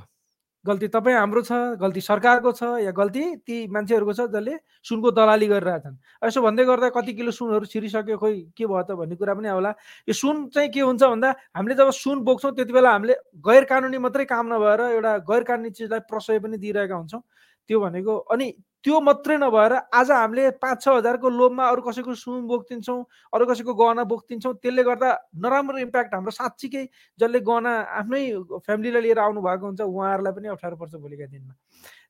[0.66, 5.47] गल्ती तपाईँ हाम्रो छ गल्ती सरकारको छ या गल्ती ती मान्छेहरूको छ जसले सुनको दलाली
[5.47, 5.95] गरिरहेछन्
[6.26, 9.71] यसो भन्दै गर्दा कति किलो सुनहरू छिरिसक्यो खोइ के भयो त भन्ने कुरा पनि होला
[10.11, 13.14] यो सुन चाहिँ के हुन्छ भन्दा हामीले जब सुन बोक्छौँ त्यति बेला हामीले
[13.47, 17.23] गैर कानुनी मात्रै काम नभएर एउटा गैर कानुनी चिजलाई प्रशय पनि दिइरहेका हुन्छौँ।
[17.71, 18.47] त्यो भनेको अनि
[18.87, 22.99] त्यो मात्रै नभएर आज हामीले पाँच छ हजारको लोभमा अरू कसैको सुन बोकिदिन्छौँ
[23.35, 25.09] अरू कसैको गहना बोकिदिन्छौँ त्यसले गर्दा
[25.43, 26.85] नराम्रो इम्प्याक्ट हाम्रो साँच्चीकै
[27.19, 28.21] जसले गहना आफ्नै
[28.62, 31.55] फ्यामिलीलाई लिएर आउनु भएको हुन्छ उहाँहरूलाई पनि अप्ठ्यारो पर्छ भोलिका दिनमा।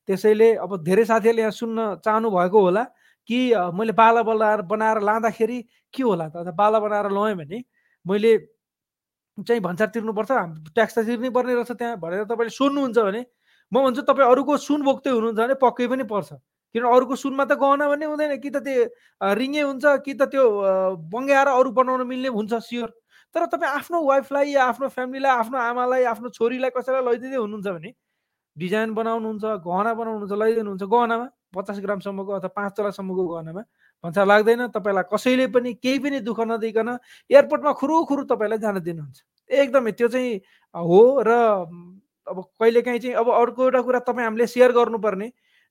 [0.05, 2.83] त्यसैले अब धेरै साथीहरूले यहाँ सुन्न चाहनु भएको होला
[3.29, 3.39] कि
[3.73, 5.57] मैले बाला बनाएर बनाएर लाँदाखेरि
[5.93, 6.53] के होला त?
[6.53, 7.63] बाला बनाएर लगाएँ भने
[8.05, 8.31] मैले
[9.37, 10.31] चाहिँ भन्सार तिर्नुपर्छ
[10.77, 13.25] ट्याक्स त तिर्नै पर्ने रहेछ त्यहाँ भनेर तपाईँले सोध्नुहुन्छ भने
[13.71, 16.37] म भन्छु तपाईँ अरूको सुन बोक्दै हुनुहुन्छ भने पक्कै पनि पर्छ।
[16.75, 20.43] किनभने अरूको सुनमा त गहना भन्ने हुँदैन कि त त्यो रिङे हुन्छ कि त त्यो
[21.13, 22.89] बङ्ग्याएर अरू बनाउन मिल्ने हुन्छ स्योर
[23.35, 27.91] तर तपाईँ आफ्नो वाइफलाई या आफ्नो फ्यामिलीलाई आफ्नो आमालाई आफ्नो छोरीलाई कसैलाई लैदिँदै हुनुहुन्छ भने
[28.57, 33.63] डिजाइन बनाउनुहुन्छ गहना बनाउनुहुन्छ लैदिनुहुन्छ गहनामा पचास ग्रामसम्मको अथवा पाँच तलासम्मको गहनामा
[34.03, 36.89] भन्छ लाग्दैन तपाईँलाई कसैले पनि केही पनि दुःख नदिकन
[37.29, 39.17] एयरपोर्टमा खुरु खुरु तपाईँलाई जान दिनुहुन्छ।
[39.49, 40.35] एकदमै त्यो चाहिँ
[40.75, 41.31] हो र
[42.27, 45.27] अब कहिलेकाहीँ चाहिँ अब अर्को एउटा कुरा तपाईँ हामीले सेयर गर्नुपर्ने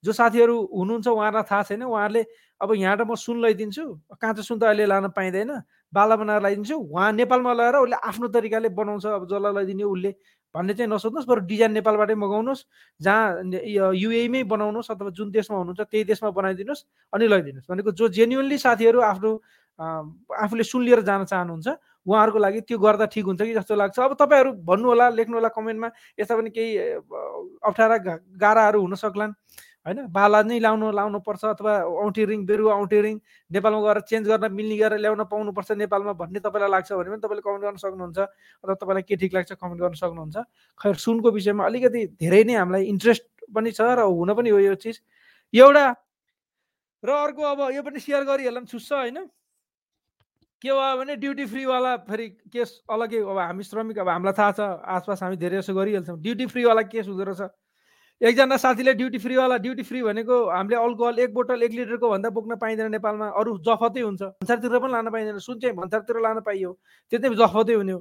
[0.06, 2.22] जो साथीहरू हुनुहुन्छ उहाँहरूलाई थाहा छैन उहाँहरूले
[2.62, 3.84] अब यहाँबाट म सुन लैदिन्छु।
[4.14, 5.50] काँचो सुन त अहिले लान पाइँदैन।
[5.92, 10.10] बाला बनाएर लगाइदिन्छु उहाँ नेपालमा लगाएर उसले आफ्नो तरिकाले बनाउँछ। अब जसलाई लगाइदिने उसले।
[10.54, 12.62] भन्ने चाहिँ नसोध्नुहोस्। बरु डिजाइन नेपालबाटै मगाउनुहोस्।
[13.00, 18.58] जहाँ युएमै बनाउनुहोस् अथवा जुन देशमा हुनुहुन्छ त्यही देशमा बनाइदिनुहोस् अनि लैदिनुहोस्। भनेको जो जेन्युनली
[18.58, 19.30] साथीहरू आफ्नो
[19.78, 21.68] आफूले सुन लिएर जान चाहनुहुन्छ
[22.08, 25.48] उहाँहरूको लागि त्यो गर्दा ठिक हुन्छ कि जस्तो लाग्छ। अब तपाईँहरू भन्नु होला लेख्नु होला
[25.52, 26.72] कमेन्टमा। यस्ता पनि केही
[27.60, 27.96] अप्ठ्यारा
[28.40, 29.32] गाह्राहरू हुन सक्लान्।
[29.86, 29.98] होइन?
[30.10, 33.16] बाला नै लाउनु लाउनु पर्छ अथवा औँठी रिङ बेरुवा औँठी रिङ
[33.50, 37.42] नेपालमा गएर चेन्ज गर्न मिल्ने गरेर ल्याउन पाउनुपर्छ नेपालमा भन्ने तपाईँलाई लाग्छ भने पनि तपाईँले
[37.46, 40.36] कमेन्ट गर्न सक्नुहुन्छ अथवा तपाईँलाई के ठिक लाग्छ कमेन्ट गर्न सक्नुहुन्छ।
[40.80, 44.74] खैर सुनको विषयमा अलिकति धेरै नै हामीलाई इन्ट्रेस्ट पनि छ र हुन पनि हो यो
[44.74, 45.00] चिज।
[45.54, 45.86] एउटा
[47.02, 49.18] र अर्को अब यो पनि सेयर गरिहाल्दा पनि छुस्छ होइन?
[50.58, 54.60] के भयो भने ड्युटी फ्रीवाला फेरि केस अलग्गै अब हामी श्रमिक अब हामीलाई थाहा छ
[54.82, 57.42] आसपास हामी धेरै जसो गरिहाल्छौँ। ड्युटी फ्रीवाला केस हुँदो रहेछ।
[58.20, 62.56] एकजना साथीले ड्युटी फ्रीवाला ड्युटी फ्री भनेको हामीले अल्कोहल एक बोतल एक लिटरको भन्दा बोक्न
[62.56, 66.72] पाइँदैन नेपालमा। अरू जफतै हुन्छ। भन्सारतिर पनि लान पाइँदैन। सुन चाहिँ भन्सारतिर लान पाइयो।
[67.12, 68.00] त्यो चाहिँ जफतै हुने हो।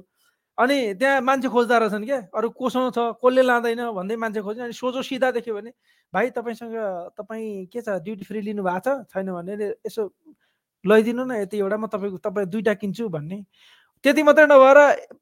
[0.58, 4.72] अनि त्यहाँ मान्छे खोज्दा रहेछन् क्या। अरू कोसँग छ कसले लाँदैन भन्दै मान्छे खोज्ने अनि
[4.72, 5.70] सोझो सिधा देख्यो भने
[6.12, 6.76] भाइ तपाईँसँग
[7.12, 8.00] तपाईँ के छ?
[8.00, 9.04] ड्युटी फ्री लिनु भएको छ?
[9.12, 9.52] छैन भने
[9.84, 10.02] यसो
[10.84, 13.44] लैदिनु न। यति एउटा म तपाईँको तपाईँ दुइटा किन्छु भन्ने।
[14.00, 14.78] त्यति मात्रै नभएर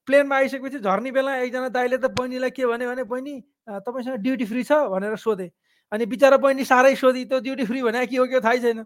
[0.06, 3.34] प्लेनमा आइसकेपछि झर्ने बेला एकजना दाइले त बहिनीलाई के भन्यो भने बहिनी
[3.68, 5.50] तपाईँसँग ड्युटी फ्री छ भनेर सोधेँ।
[5.92, 8.84] अनि बिचरा बहिनी साह्रै सोधी त्यो ड्युटी फ्री भने के हो क्या थाहै छैन।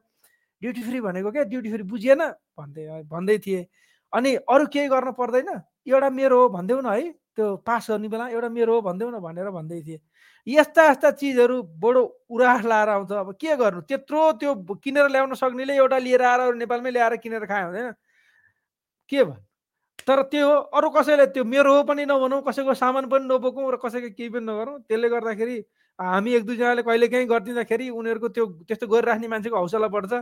[0.63, 2.23] ड्युटी फ्री भनेको क्या ड्युटी फ्री बुझिएन?
[2.59, 3.65] भन्दै भन्दै थिएँ।
[4.13, 5.49] अनि अरू केही गर्न पर्दैन?
[5.87, 9.19] एउटा मेरो हो भनिदेऊ न है त्यो पास गर्ने बेला एउटा मेरो हो भनिदेऊ न
[9.23, 10.01] भनेर भन्दै थिएँ।
[10.47, 13.81] यस्ता यस्ता चिजहरू बडो उरास लाएर आउँछ। अब के गर्नु?
[13.85, 17.93] त्यत्रो त्यो किनेर ल्याउन सक्नेले एउटा लिएर आएर नेपालमै ल्याएर किनेर खायो हुँदैन।
[19.09, 19.48] के भन्नु?
[20.07, 23.77] तर त्यो हो अरू कसैले त्यो मेरो हो पनि नभनौँ कसैको सामान पनि नबोकौँ र
[23.77, 25.57] कसैको केही पनि नगरौँ त्यसले गर्दाखेरि
[25.99, 30.13] हामी एक दुईजनाले कहिले काहीँ गरिदिँदाखेरि उनीहरूको त्यो त्यस्तो गरिराख्ने मान्छेको हौसला बढ्छ।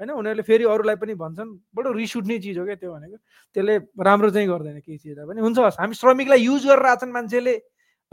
[0.00, 3.16] होइन उनीहरूले फेरि अरूलाई पनि भन्छन्। बडो रिस उठ्ने चिज हो क्या त्यो भनेको।
[3.56, 7.54] त्यसले राम्रो चाहिँ गर्दैन केही चिजलाई पनि। हुन्छ हामी श्रमिकलाई युज गरेर मान्छेले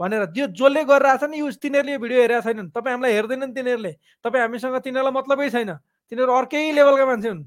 [0.00, 3.92] भनेर। त्यो जसले गरेर आछन् युज तिनीहरूले भिडियो हेरेका छैनन्। तपाईँ हामीलाई हेर्दैनन् तिनीहरूले।
[4.24, 5.72] तपाईँ हामीसँग तिनीहरूलाई मतलबै छैन।
[6.12, 7.42] तिनीहरू अर्कै लेभलका मान्छे हुन्।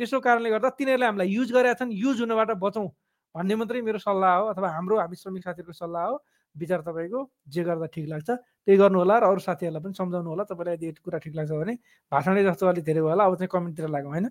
[0.00, 2.88] त्यसो कारणले गर्दा तिनीहरूले हामीलाई युज गरेका छन्। युज हुनबाट बचौँ।
[3.34, 6.16] भन्ने मात्रै मेरो सल्लाह हो अथवा हाम्रो हामी श्रमिक साथीहरूको सल्लाह हो।
[6.56, 7.20] विचार तपाईँको
[7.54, 11.02] जे गर्दा ठिक लाग्छ त्यही गर्नु होला र अरू साथीहरूलाई पनि सम्झाउनु होला तपाईँलाई यदि
[11.04, 11.74] कुरा ठिक लाग्छ भने
[12.12, 14.26] भाषणै जस्तो अलिक धेरै होला। अब चाहिँ कमेन्टतिर लागौँ होइन?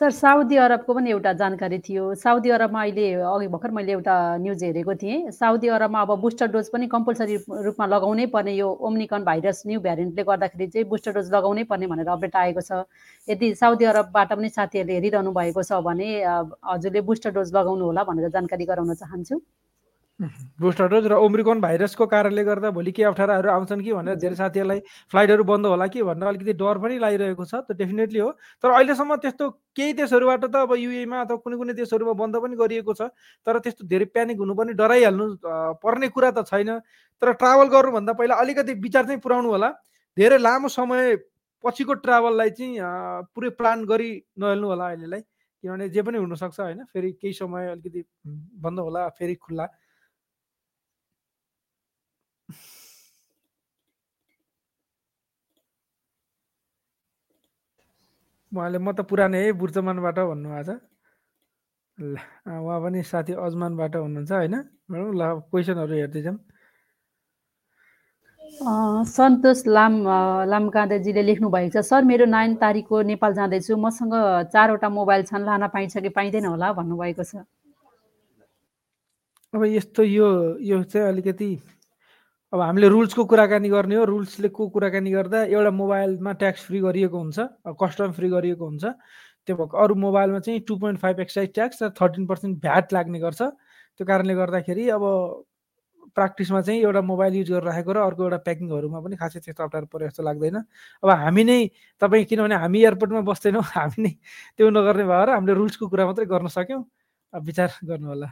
[0.00, 4.62] सर साउदी अरबको पनि एउटा जानकारी थियो। साउदी अरबमा अहिले अघि भर्खर मैले एउटा न्युज
[4.64, 9.62] हेरेको थिएँ। साउदी अरबमा अब बुस्टर डोज पनि कम्पलसरी रूपमा लगाउनै पर्ने यो ओम्निकन भाइरस
[9.66, 12.86] न्यू भ्यारिएन्टले गर्दाखेरि चाहिँ बुस्टर डोज लगाउनै पर्ने भनेर अपडेट आएको छ।
[13.28, 16.08] यदि साउदी अरबबाट पनि साथीहरूले हेरिरहनु भएको छ भने
[16.70, 19.42] हजुरले बुस्टर डोज लगाउनु होला भनेर जानकारी गराउन चाहन्छु।
[20.18, 24.80] बुस्टर र ओम्रिकोन भाइरसको कारणले गर्दा भोलि के अप्ठ्याराहरू आउँछन् कि भनेर धेरै साथीहरूलाई
[25.12, 29.16] फ्लाइटहरू बन्द होला कि भनेर अलिकति डर पनि लागिरहेको छ त्यो डेफिनेटली हो। तर अहिलेसम्म
[29.22, 33.14] त्यस्तो केही देशहरूबाट त अब युएमा अथवा कुनै कुनै देशहरूमा बन्द पनि गरिएको छ
[33.46, 35.26] तर त्यस्तो धेरै प्यानिक हुनुपर्ने डराइहाल्नु
[35.78, 36.82] पर्ने कुरा त छैन।
[37.22, 39.70] तर ट्राभल गर्नुभन्दा पहिला अलिकति विचार चाहिँ पुऱ्याउनु होला।
[40.18, 41.16] धेरै लामो समय
[41.64, 42.74] पछिको ट्राभललाई चाहिँ
[43.34, 45.22] पुरै प्लान गरी नहेल्नु होला अहिलेलाई।
[45.64, 48.02] किनभने जे पनि हुनसक्छ होइन फेरि केही समय अलिकति
[48.62, 49.66] बन्द होला फेरि खुल्ला।
[58.58, 60.70] उहाँले म त पुरानै है बुर्चमानबाट भन्नुभएको छ।
[61.98, 62.14] ल
[62.46, 64.54] उहाँ पनि साथी अजमानबाट हुनुहुन्छ होइन?
[64.90, 66.36] ल क्वेसनहरू हेर्दैछौँ।
[69.06, 69.94] सन्तोष लाम
[70.50, 74.14] लामकाँदेजीले लेख्नु भएको छ सर मेरो नाइन तारिकको नेपाल जाँदैछु। मसँग
[74.52, 76.72] चारवटा मोबाइल छन्। लान पाइन्छ कि पाइँदैन होला?
[76.72, 77.44] भन्नुभएको छ।
[79.54, 80.28] अब यस्तो यो
[80.60, 81.50] यो चाहिँ अलिकति
[82.52, 87.18] अब हामीले रुल्सको कुराकानी गर्ने हो। रुल्सले को कुराकानी गर्दा एउटा मोबाइलमा ट्याक्स फ्री गरिएको
[87.18, 87.38] हुन्छ
[87.82, 88.84] कस्टम फ्री गरिएको हुन्छ।
[89.46, 93.18] त्यो भएको अरू मोबाइलमा चाहिँ two point five excise tax र थर्टिन पर्सेन्ट भ्याट लाग्ने
[93.20, 95.04] गर्छ। त्यो कारणले गर्दाखेरि अब
[96.16, 99.86] प्र्याक्टिसमा चाहिँ एउटा मोबाइल युज गरेर राखेको र अर्को एउटा प्याकिङहरूमा पनि खासै त्यस्तो अप्ठ्यारो
[99.92, 100.56] परे जस्तो लाग्दैन।
[101.04, 101.60] अब हामी नै
[102.00, 104.12] तपाईँ किनभने हामी एयरपोर्टमा बस्दैनौँ हामी नै
[104.56, 106.82] त्यो नगर्ने भएर हामीले रुल्सको कुरा मात्रै गर्न सक्यौँ।
[107.32, 108.28] विचार गर्नु होला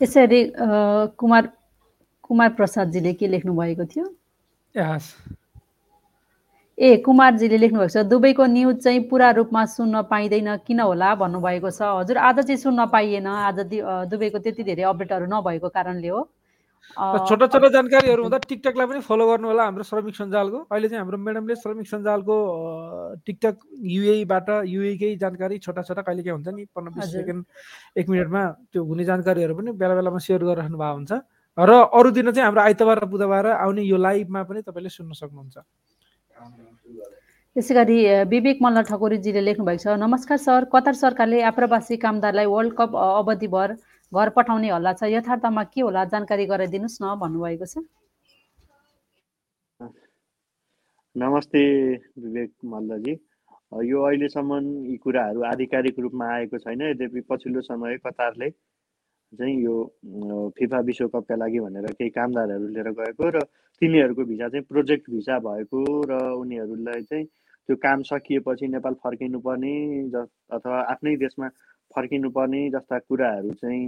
[0.00, 0.40] यसरी
[1.18, 1.48] कुमार
[2.22, 4.06] कुमार प्रसादजीले के लेख्नु भएको थियो
[6.78, 11.82] ए कुमारजीले लेख्नुभएको छ दुबईको न्युज चाहिँ पुरा रूपमा सुन्न पाइँदैन किन होला भन्नुभएको छ।
[11.82, 13.60] हजुर आज चाहिँ सुन्न पाइएन। आज
[14.10, 16.20] दुबईको त्यति धेरै अपडेटहरू नभएको कारणले हो।
[17.28, 21.18] छोटा छोटा जानकारीहरू हुँदा टिकटकलाई पनि फलो गर्नु होला हाम्रो श्रमिक सञ्जालको। अहिले चाहिँ हाम्रो
[21.18, 22.36] म्याडमले श्रमिक सञ्जालको
[23.26, 23.56] टिकटक
[23.94, 27.42] युएबाट युएकै जानकारी छोटा छोटा कहिले के हुन्छ नि पन्ध्र बिस सेकेन्ड
[27.98, 28.42] एक मिनटमा
[28.72, 31.12] त्यो हुने जानकारीहरू पनि बेला बेलामा सेयर गरिराख्नु भएको हुन्छ।
[31.58, 35.56] र अरू दिन चाहिँ हाम्रो आइतबार र बुधबार आउने यो लाइभमा पनि तपाईँले सुन्न सक्नुहुन्छ।
[37.54, 42.72] त्यसै गरी विवेक मल्ल ठकुरीजीले लेख्नु भएको छ नमस्कार सर कतार सरकारले आप्रवासी कामदारलाई वर्ल्ड
[42.74, 43.68] कप अवधिभर
[44.12, 46.04] घर पठाउने हल्ला छ यथार्थमा के होला?
[46.12, 47.78] जानकारी गराइदिनुहोस् न भन्नुभएको छ।
[51.16, 51.62] नमस्ते
[52.18, 53.14] विवेक मल्लजी।
[53.90, 58.50] यो अहिलेसम्म यी कुराहरू आधिकारिक रूपमा आएको छैन। यद्यपि पछिल्लो समय कतारले
[59.34, 59.74] चाहिँ यो
[60.58, 63.40] फिफा विश्वकपका लागि भनेर केही कामदारहरू लिएर गएको र
[63.82, 67.26] तिनीहरूको भिसा चाहिँ प्रोजेक्ट भिसा भएको र उनीहरूलाई चाहिँ
[67.68, 69.74] त्यो काम सकिएपछि नेपाल फर्किनु पर्ने
[70.54, 71.48] अथवा आफ्नै देशमा
[71.96, 73.84] फर्किनु पर्ने जस्ता कुराहरू चाहिँ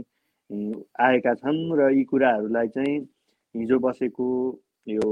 [1.00, 2.96] आएका छन् र यी कुराहरूलाई चाहिँ
[3.54, 4.28] हिजो बसेको
[4.88, 5.08] यो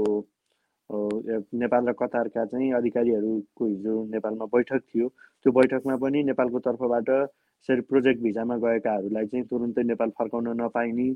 [1.61, 7.81] नेपाल र कतारका चाहिँ अधिकारीहरूको हिजो नेपालमा बैठक थियो। त्यो बैठकमा पनि नेपालको तर्फबाट यसरी
[7.89, 11.09] प्रोजेक्ट भिजामा गएकाहरूलाई चाहिँ तुरुन्तै नेपाल फर्काउन नपाइने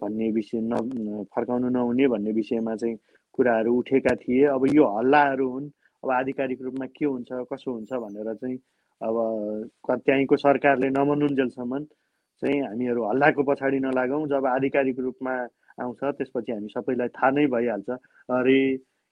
[0.00, 2.96] भन्ने विषय न फर्काउनु नहुने भन्ने विषयमा चाहिँ
[3.34, 5.70] कुराहरू उठेका थिए। अब यो हल्लाहरू हुन्।
[6.04, 8.58] अब आधिकारिक रूपमा के हुन्छ कसो हुन्छ भनेर चाहिँ
[9.00, 9.16] अब
[10.06, 11.78] त्यहीँको सरकारले नमनुन्जेलसम्म
[12.42, 15.34] चाहिँ हामीहरू हल्लाको पछाडि नलागौँ। जब आधिकारिक रूपमा
[15.80, 17.90] आउँछ त्यसपछि हामी सबैलाई थाहा नै भइहाल्छ।
[18.46, 18.60] रे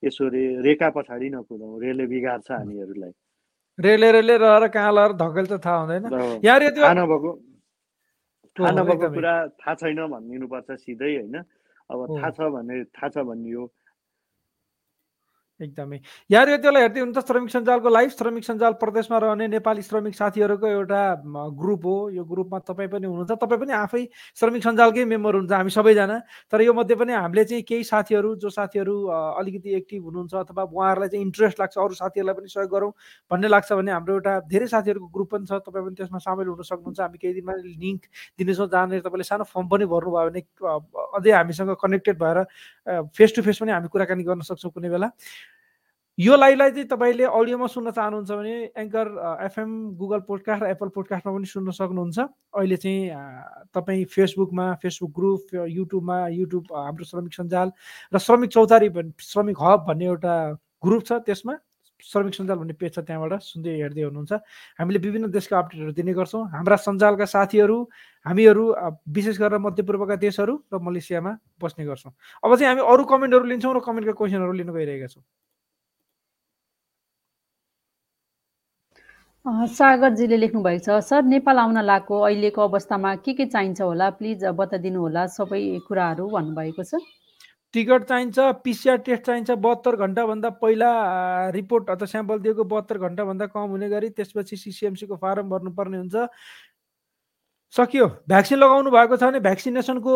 [0.03, 3.13] यसो रे रेका पछाडि नकुदौँ रेले बिगार्छ हामीहरूलाई।
[3.79, 7.31] रेले रेले रहेर कहाँ लगाएर धकेल्छ थाहा हुँदैन। थाहा नभएको
[8.55, 11.35] थाहा नभएको कुरा थाहा छैन भनिदिनुपर्छ सिधै होइन?
[11.89, 13.63] अब थाहा छ भने थाहा छ भनियो।
[15.59, 15.99] एकदमै।
[16.31, 21.01] यहाँ यतिलाई हेर्दै हुनुहुन्छ श्रमिक सञ्जालको लाइभ श्रमिक सञ्जाल प्रदेशमा रहने नेपाली श्रमिक साथीहरूको एउटा
[21.59, 24.03] ग्रुप हो। यो ग्रुपमा तपाईँ पनि हुनुहुन्छ। तपाईँ पनि आफै
[24.39, 26.17] श्रमिक सञ्जालकै मेम्बर हुनुहुन्छ हामी सबैजना।
[26.51, 28.95] तर यो मध्ये पनि हामीले चाहिँ केही साथीहरू जो साथीहरू
[29.39, 32.91] अलिकति एक्टिभ हुनुहुन्छ अथवा उहाँहरूलाई चाहिँ इन्ट्रेस्ट लाग्छ अरू साथीहरूलाई पनि सहयोग गरौँ
[33.31, 36.63] भन्ने लाग्छ भने हाम्रो एउटा धेरै साथीहरूको ग्रुप पनि छ। तपाईँ पनि त्यसमा सामेल हुन
[36.63, 38.01] सक्नुहुन्छ। हामी केही दिनमा लिङ्क
[38.39, 40.41] दिनेछौँ। जहाँनिर तपाईँले सानो फर्म पनि भर्नुभयो भने
[41.19, 42.37] अझै हामीसँग कनेक्टेड भएर
[43.11, 45.11] फेस टु फेस पनि हामी कुराकानी गर्न सक्छौँ कुनै बेला।
[46.19, 49.07] यो लाइभलाई चाहिँ तपाईँले अडियोमा सुन्न चाहनुहुन्छ भने एङ्कर
[49.39, 52.19] एफएम गुगल पोडकास्ट र एप्पल पोडकास्टमा पनि सुन्न सक्नुहुन्छ।
[52.59, 57.71] अहिले चाहिँ तपाईँ फेसबुकमा फेसबुक ग्रुप युट्युबमा युट्युब हाम्रो श्रमिक सञ्जाल
[58.11, 60.35] र श्रमिक चौतारी श्रमिक हब भन्ने एउटा
[60.83, 61.55] ग्रुप छ त्यसमा।
[62.03, 64.31] श्रमिक सञ्जाल भन्ने पेज छ त्यहाँबाट सुन्दै हेर्दै हुनुहुन्छ।
[64.75, 67.77] हामीले विभिन्न देशका अपडेटहरू दिने गर्छौँ। हाम्रा सञ्जालका साथीहरू
[68.27, 68.63] हामीहरू
[69.07, 71.31] विशेष गरेर मध्यपूर्वका देशहरू र मलेसियामा
[71.63, 72.11] बस्ने गर्छौँ।
[72.43, 75.23] अब चाहिँ हामी अरू कमेन्टहरू लिन्छौँ र कमेन्टका क्वेसनहरू लिन गइरहेका छौँ।
[79.49, 84.09] सागरजीले लेख्नु भएको छ सर नेपाल आउन लागेको अहिलेको अवस्थामा के के चाहिन्छ होला?
[84.19, 86.99] प्लिज बताइदिनु होला सबै कुराहरू भन्नुभएको छ।
[87.73, 90.89] टिकट चाहिन्छ पिसिआर टेस्ट चाहिन्छ बहत्तर घन्टाभन्दा पहिला
[91.55, 96.27] रिपोर्ट अथवा स्याम्पल दिएको बहत्तर घन्टाभन्दा कम हुने गरी त्यसपछि सिसिएमसीको फारम भर्नुपर्ने हुन्छ।
[97.73, 100.13] सकियो। भ्याक्सिन लगाउनु भएको छ भने भ्याक्सिनेसनको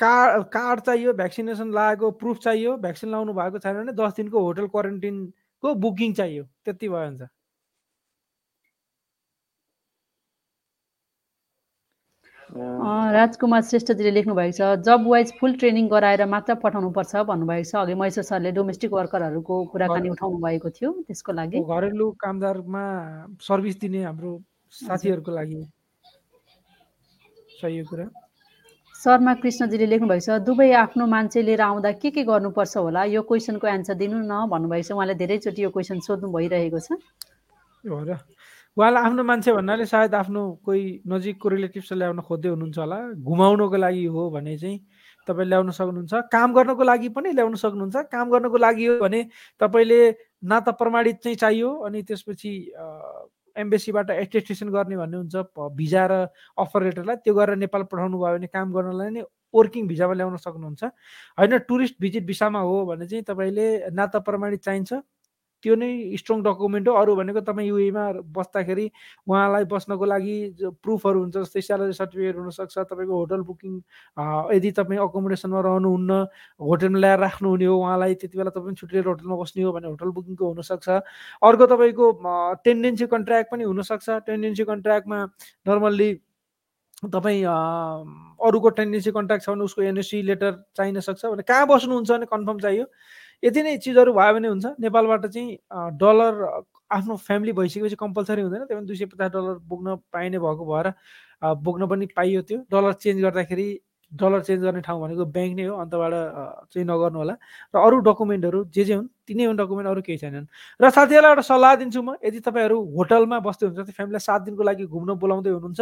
[0.00, 4.66] कार्ड कार्ड चाहियो भ्याक्सिनेसन लगाएको प्रुफ चाहियो भ्याक्सिन लगाउनु भएको छैन भने दस दिनको होटल
[4.74, 7.22] क्वारेन्टिनको बुकिङ चाहियो। त्यति भयो हुन्छ।
[12.50, 17.74] राजकुमार श्रेष्ठजीले लेख्नु भएको छ जब वाइज फुल ट्रेनिङ गराएर मात्र पठाउनु पर्छ भन्नुभएको छ।
[17.78, 22.84] अघि महेश्वर सरले डोमेस्टिक वर्करहरूको कुराकानी उठाउनु भएको थियो त्यसको लागि। घरेलु कामदारमा
[23.38, 24.32] सर्भिस दिने हाम्रो
[24.74, 25.62] साथीहरूको लागि
[27.60, 28.06] सही कुरा।
[28.94, 33.04] शर्मा कृष्णजीले लेख्नु भएको छ दुवै आफ्नो मान्छे लिएर आउँदा के के गर्नुपर्छ होला?
[33.14, 36.98] यो क्वेसनको एन्सर दिनु न भन्नुभएको छ। उहाँले धेरैचोटि यो क्वेसन सोध्नु भइरहेको छ।
[38.80, 44.04] उहाँलाई आफ्नो मान्छे भन्नाले सायद आफ्नो कोही नजिकको रिलेटिभ्सलाई ल्याउन खोज्दै हुनुहुन्छ होला। घुमाउनको लागि
[44.08, 44.78] हो भने चाहिँ
[45.28, 49.20] तपाईँ ल्याउन सक्नुहुन्छ। काम गर्नको लागि पनि ल्याउन सक्नुहुन्छ। काम गर्नको लागि हो भने
[49.60, 50.00] तपाईँले
[50.48, 52.52] नाता प्रमाणित चाहिँ चाहियो अनि त्यसपछि
[53.56, 55.36] एम्बेसीबाट एटेस्टेसन गर्ने भन्ने हुन्छ
[55.76, 56.12] भिजा र
[56.56, 59.22] अफर लेटरलाई त्यो गरेर नेपाल पठाउनु भयो भने काम गर्नलाई नै
[59.54, 60.82] वर्किङ भिजामा ल्याउन सक्नुहुन्छ।
[61.36, 64.92] होइन टुरिस्ट भिजिट भिसामा हो भने चाहिँ तपाईँले नाता प्रमाणित चाहिन्छ।
[65.62, 68.04] त्यो नै स्ट्रङ डकुमेन्ट हो। अरू भनेको तपाईँ युएमा
[68.36, 68.86] बस्दाखेरि
[69.28, 70.36] उहाँलाई बस्नको लागि
[70.82, 73.72] प्रुफहरू हुन्छ जस्तै स्यालेरी सर्टिफिकेट हुनसक्छ तपाईँको होटल बुकिङ
[74.56, 76.10] यदि तपाईँ अकोमोडेसनमा रहनुहुन्न
[76.60, 80.44] होटलमा ल्याएर राख्नुहुने हो उहाँलाई त्यति बेला तपाईँ छुट्टिएर होटलमा बस्ने हो भने होटल बुकिङको
[80.52, 80.88] हुनसक्छ।
[81.42, 82.06] अर्को तपाईँको
[82.64, 85.18] टेन्डेन्सी कन्ट्र्याक्ट पनि हुनसक्छ। टेन्डेन्सी कन्ट्र्याक्टमा
[85.68, 86.10] नर्मल्ली
[87.12, 92.26] तपाईँ अरूको टेन्डेन्सी कन्ट्र्याक्ट छ भने उसको एनएससी लेटर चाहिन सक्छ। भने कहाँ बस्नुहुन्छ भने
[92.28, 92.84] कन्फर्म चाहियो।
[93.42, 95.58] यति नै चिजहरू भयो भने हुन्छ। नेपालबाट चाहिँ
[95.98, 96.34] डलर
[96.92, 100.86] आफ्नो फ्यामिली भइसकेपछि कम्पलसरी हुँदैन। त्यही दुई सय पचास डलर बोक्न पाइने भएको भएर
[101.64, 103.68] बोक्न पनि पाइयो त्यो। डलर चेन्ज गर्दाखेरि
[104.12, 106.12] डलर चेन्ज गर्ने ठाउँ भनेको ब्याङ्क नै हो। अन्तबाट
[106.74, 107.34] चाहिँ नगर्नु होला।
[107.74, 110.46] र अरू डकुमेन्टहरू जे जे हुन् तिनै हुन् डकुमेन्ट अरू केही छैनन्।
[110.82, 114.84] र साथीहरूलाई एउटा सल्लाह दिन्छु म यदि तपाईँहरू होटलमा बस्दै हुनुहुन्छ फ्यामिलीलाई सात दिनको लागि
[114.90, 115.80] घुम्न बोलाउँदै हुनुहुन्छ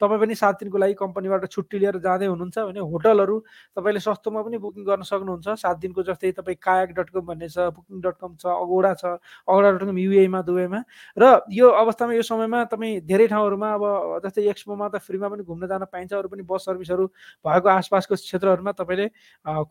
[0.00, 3.36] तपाईँ पनि सात दिनको लागि कम्पनीबाट छुट्टी लिएर जाँदै हुनुहुन्छ भने होटलहरू
[3.76, 7.72] तपाईँले सस्तोमा पनि बुकिङ गर्न सक्नुहुन्छ। सात दिनको जस्तै तपाईँ कायक डट कम भन्ने छ
[7.72, 9.04] बुकिङ डट कम छ अगोडा छ
[9.48, 10.80] अगोडा डट कम युएमा दुबईमा।
[11.16, 13.84] र यो अवस्थामा यो समयमा तपाईँ धेरै ठाउँहरूमा अब
[14.24, 17.04] जस्तै एक्सपोमा त फ्रीमा पनि घुम्न जान पाइन्छ अरू पनि बस सर्भिसहरू
[17.40, 19.06] भएको आसपासको क्षेत्रहरूमा तपाईँले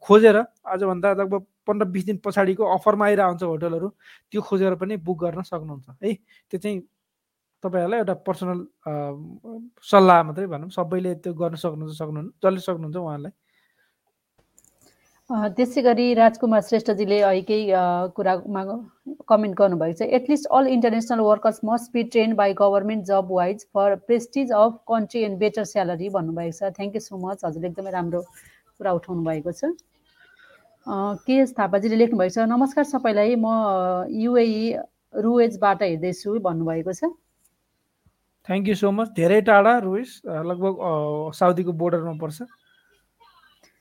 [0.02, 3.90] खोजेर आजभन्दा लगभग पन्ध्र बिस दिन पछाडिको अफरमा आइरहेको हुन्छ होटलहरू
[4.32, 6.14] त्यो खोजेर पनि बुक गर्न सक्नुहुन्छ। है
[6.52, 6.80] त्यो चाहिँ
[7.64, 8.60] तपाईँहरूलाई एउटा पर्सनल
[9.92, 13.34] सल्लाह मात्रै भनौँ सबैले त्यो गर्न सक्नुहुन्छ सक्नुहुन्न जसले सक्नुहुन्छ उहाँलाई।
[15.30, 17.18] त्यसै गरी राजकुमार श्रेष्ठजीले
[17.50, 17.64] केही
[18.14, 18.62] कुरामा
[19.30, 23.96] कमेन्ट गर्नुभएको छ at least all international workers must be train by government job wise for
[24.06, 28.22] prestige of country and better salary भन्नुभएको छ। थ्याङ्क यू सो मच हजुरले एकदमै राम्रो
[28.22, 29.74] कुरा उठाउनु भएको छ।
[30.88, 32.46] केएस थापाजीले लेख्नुभएको छ?
[32.46, 34.78] नमस्कार सबैलाई। म युए
[35.18, 37.10] रुएजबाट हेर्दैछु भन्नुभएको छ।
[38.46, 40.74] थ्याङ्क यू सो मच धेरै टाढा रोइस लगभग
[41.34, 42.38] साउदीको बोर्डरमा पर्छ।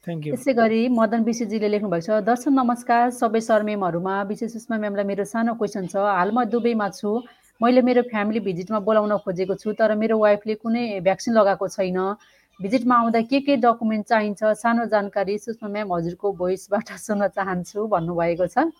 [0.06, 5.04] थ्याङ्क यू त्यसै गरी मदन विशेषजीले लेख्नुभएको छ दर्शन नमस्कार। सबै सरमेमहरूमा विशेष सुषमा म्यामलाई
[5.04, 7.20] मेरो सानो क्वेसन छ। हाल म दुबईमा छु।
[7.60, 12.00] मैले मेरो फ्यामिली भिजिटमा बोलाउन खोजेको छु तर मेरो वाइफले कुनै भ्याक्सिन लगाएको छैन।
[12.62, 18.46] भिजिटमा आउँदा के के डकुमेन्ट चाहिन्छ सानो जानकारी सुषमा म्याम हजुरको भोइसबाट सुन्न चाहन्छु भन्नुभएको
[18.46, 18.70] छ।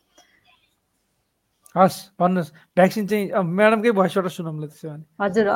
[1.75, 5.47] हस् भन्नुहोस्। भ्याक्सिन चाहिँ म्याडमकै भोइसबाट सुनौँ त्यसो भने। हजुर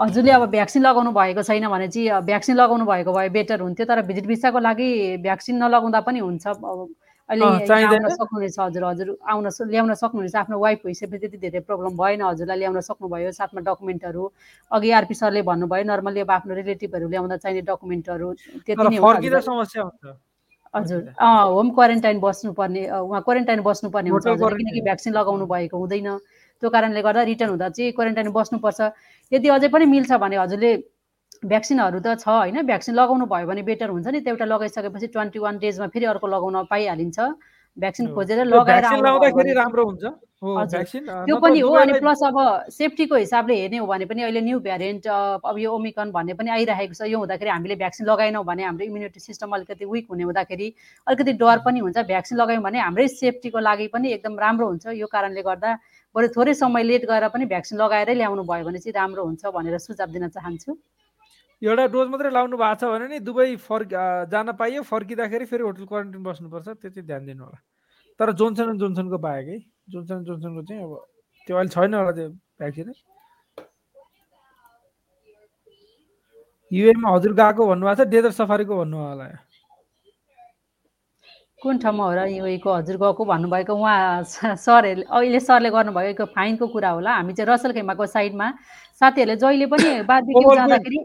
[0.00, 4.00] हजुरले अब भ्याक्सिन लगाउनु भएको छैन भने चाहिँ भ्याक्सिन लगाउनु भएको भए बेटर हुन्थ्यो तर
[4.08, 4.88] भिजिट भिसाको लागि
[5.20, 6.44] भ्याक्सिन नलगाउँदा पनि हुन्छ।
[7.28, 12.58] अहिले सक्नुहुनेछ हजुर हजुर। आउन ल्याउन सक्नुहुनेछ। आफ्नो वाइफ भइसकेपछि त्यति धेरै प्रब्लम भएन हजुरलाई
[12.58, 14.22] ल्याउन सक्नुभयो साथमा डकुमेन्टहरू
[14.70, 18.32] अघि आरपी सरले भन्नुभयो नर्मली अब आफ्नो रिलेटिभहरू ल्याउँदा चाहिने डकुमेन्टहरू
[18.64, 18.98] त्यति नै
[20.74, 26.08] हजुर। होम क्वारेन्टाइन बस्नुपर्ने उहाँ क्वारेन्टाइन बस्नुपर्ने हुन्छ किनकि भ्याक्सिन लगाउनु भएको हुँदैन।
[26.62, 28.80] त्यो कारणले गर्दा रिटर्न हुँदा चाहिँ क्वारेन्टाइन बस्नुपर्छ।
[29.32, 30.70] यदि अझै पनि मिल्छ भने हजुरले
[31.42, 32.62] भ्याक्सिनहरू त छ होइन?
[32.66, 36.26] भ्याक्सिन लगाउनु भयो भने बेटर हुन्छ नि। त्यो एउटा लगाइसकेपछि ट्वेन्टी वान डेजमा फेरि अर्को
[36.26, 37.18] लगाउन पाइहालिन्छ।
[37.78, 38.84] भ्याक्सिन खोजेर लगाएर
[39.54, 40.04] राम्रो हुन्छ।
[40.38, 42.36] त्यो पनि हो अनि प्लस अब
[42.74, 46.94] सेफ्टीको हिसाबले हेर्ने हो भने पनि अहिले न्यू भ्यारिएन्ट अब यो ओमिकन भन्ने पनि आइरहेको
[46.94, 50.66] छ। यो हुँदाखेरि हामीले भ्याक्सिन लगाएनौँ भने हाम्रो इम्युनिटी सिस्टम अलिकति विक हुने हुँदाखेरि
[51.06, 55.06] अलिकति डर पनि हुन्छ। भ्याक्सिन लगायौँ भने हाम्रै सेफ्टीको लागि पनि एकदम राम्रो हुन्छ। यो
[55.06, 55.70] कारणले गर्दा
[56.14, 59.78] बरु थोरै समय लेट गरेर पनि भ्याक्सिन लगाएरै ल्याउनु भयो भने चाहिँ राम्रो हुन्छ भनेर
[59.78, 60.70] सुझाव दिन चाहन्छु।
[61.62, 63.90] एउटा डोज मात्रै लाउनु भएको छ भने नि दुबई फर्क
[64.30, 67.58] जान पाइयो। फर्किँदाखेरि फेरि होटल क्वारेन्टाइन बस्नुपर्छ त्यो चाहिँ ध्यान दिनु होला।
[68.20, 69.58] तर जोन्सन एन्ड जोन्सनको बाहेक है
[69.90, 70.92] जोन्सन जोन्सनको चाहिँ अब
[71.46, 72.28] त्यो अहिले छैन होला त्यो
[72.62, 72.94] भ्याक्सिन।
[76.70, 79.26] युएमा हजुर गएको भन्नुभएको छ डेजर्ट सफारीको भन्नु होला।
[81.58, 83.72] कुन ठाउँमा हो र युएको हजुर गएको भन्नुभएको?
[83.74, 84.22] उहाँ
[84.62, 88.46] सरहरूले अहिले सरले गर्नुभएको फाइनको कुरा होला। हामी चाहिँ रसल खेमाको साइडमा।
[89.00, 90.98] साथीहरूले जहिले पनि बार्बिक्यू क्विन। जाँदाखेरि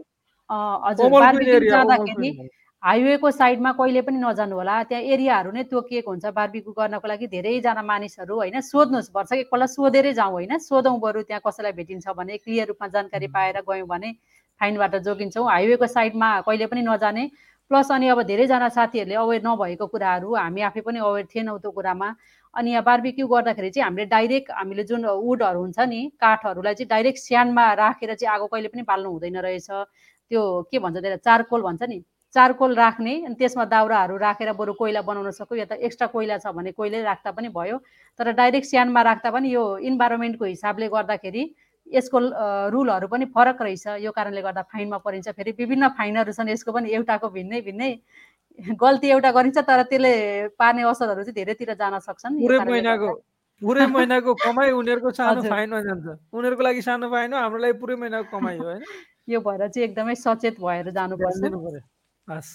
[0.50, 2.48] हजुर जाँदाखेरि।
[2.82, 7.82] हाइवेको साइडमा कहिले पनि नजानु होला। त्यहाँ एरियाहरू नै तोकिएको हुन्छ। बार्बिक्यू गर्नको लागि धेरैजना
[7.82, 12.68] मानिसहरू होइन सोध्नुहोस् भर्छ एकपल्ट सोधेरै जाउँ होइन। सोधौँ बरु त्यहाँ कसैलाई भेटिन्छ भने क्लियर
[12.68, 14.12] रूपमा जानकारी पाएर गयौँ भने
[14.60, 17.24] फाइनबाट जोगिन्छौँ। हाइवेको साइडमा कहिले पनि नजाने।
[17.70, 22.08] प्लस अनि अब धेरैजना साथीहरूले अवेर नभएको कुराहरू हामी आफै पनि अवेर थिएनौँ त्यो कुरामा।
[22.54, 27.18] अनि यहाँ बार्बिक्यू गर्दाखेरि चाहिँ हामीले डाइरेक्ट हामीले जुन वुडहरू हुन्छ नि काठहरूलाई चाहिँ डाइरेक्ट
[27.18, 29.70] स्यानमा राखेर चाहिँ आगो कहिले पनि बाल्नु हुँदैन रहेछ।
[30.34, 32.02] त्यो के भन्छ त्यसलाई चारकोल भन्छ नि?
[32.34, 36.50] चारकोल राख्ने अनि त्यसमा दाउराहरू राखेर बरु कोइला बनाउन सकौँ या त एक्स्ट्रा कोइला छ
[36.50, 37.78] भने कोइलै राख्दा पनि भयो।
[38.18, 41.42] तर डाइरेक्ट स्यानमा राख्दा पनि यो इन्भाइरोमेन्टको हिसाबले गर्दाखेरि
[41.86, 42.18] यसको
[42.74, 46.90] रुलहरू पनि फरक रहेछ। यो कारणले गर्दा फाइनमा परिन्छ। फेरि विभिन्न फाइनहरू छन् यसको पनि
[46.90, 47.90] एउटाको भिन्नै भिन्नै।
[48.82, 50.12] गल्ती एउटा गरिन्छ तर त्यसले
[50.58, 52.42] पार्ने असरहरू चाहिँ धेरैतिर जान सक्छन्।
[53.62, 57.96] पुरै महिनाको कमाइ उनीहरूको सानो। फाइनमा जान्छ। उनीहरूको लागि सानो फाइन हो हाम्रो लागि पुरै
[58.02, 58.82] महिनाको कमाइ हो होइन?
[59.28, 61.82] यो भएर चाहिँ एकदमै सचेत भएर जानुपर्छ।
[62.30, 62.52] हस्।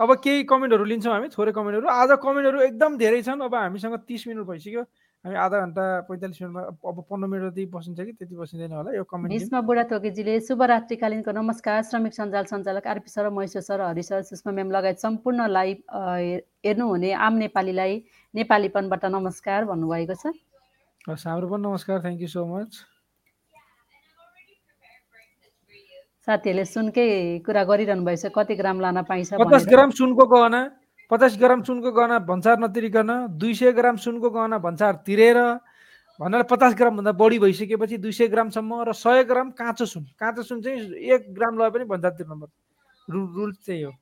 [0.00, 4.26] अब केही कमेन्टहरू लिन्छौँ हामी थोरै कमेन्टहरू। आज कमेन्टहरू एकदम धेरै छन्। अब हामीसँग तिस
[4.28, 4.82] मिनट भइसक्यो।
[5.24, 8.12] हामी आधा घन्टा पैँतालिस मिनटमा अब पन्ध्र मिनट जति बसिन्छ कि?
[8.12, 13.62] त्यति बसिँदैन होला यो कमेन्ट। भीष्म बुढाथोकीजीले शुभरात्रिकालीनको नमस्कार। श्रमिक सञ्जाल सञ्चालक RP sir Maheshwar
[13.62, 19.64] sir Hari sir Sushma ma'am लगायत सम्पूर्ण लाइभ अ, हे- हेर्नुहुने आम नेपालीलाई नेपालीपनबाट नमस्कार
[19.64, 20.32] भन्नुभएको छ।
[21.10, 22.78] हस् हाम्रो पनि नमस्कार। थ्याङ्क यू सो मच
[26.28, 27.08] साथीहरूले सुनकै
[27.40, 30.60] कुरा गरिरहनु भएछ कति ग्राम लान पाइन्छ पचास। ग्राम सुनको गहना
[31.10, 33.10] पचास ग्राम सुनको गहना भन्सार नतिरिकन
[33.40, 35.38] दुई सय ग्राम सुनको गहना भन्सार तिरेर
[36.20, 40.60] भनेर पचास ग्रामभन्दा बढी भइसकेपछि दुई सय ग्रामसम्म र सय ग्राम काँचो सुन। काँचो सुन
[40.62, 42.52] चाहिँ एक ग्राम लगे पनि भन्सार तिर्नुपर्छ
[43.08, 43.92] रु रुल चाहिँ हो।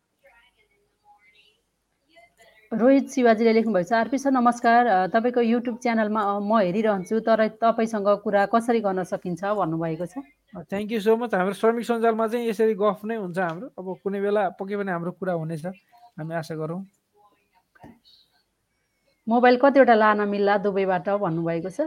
[2.73, 8.51] रोहित शिवाजीले लेख्नुभएको छ आरपी सर नमस्कार। तपाईँको युट्युब च्यानलमा म हेरिरहन्छु तर तपाईँसँग कुरा
[8.51, 10.19] कसरी गर्न सकिन्छ भन्नुभएको छ?
[10.67, 14.19] थ्याङ्क यू सो मच हाम्रो श्रमिक सञ्जालमा चाहिँ यसरी गफ नै हुन्छ हाम्रो। अब कुनै
[14.19, 15.67] बेला पक्कै पनि हाम्रो कुरा हुनेछ
[16.19, 16.83] हामी आशा गरौँ।
[19.31, 21.87] मोबाइल कतिवटा लान मिल्ला दुबईबाट भन्नुभएको छ।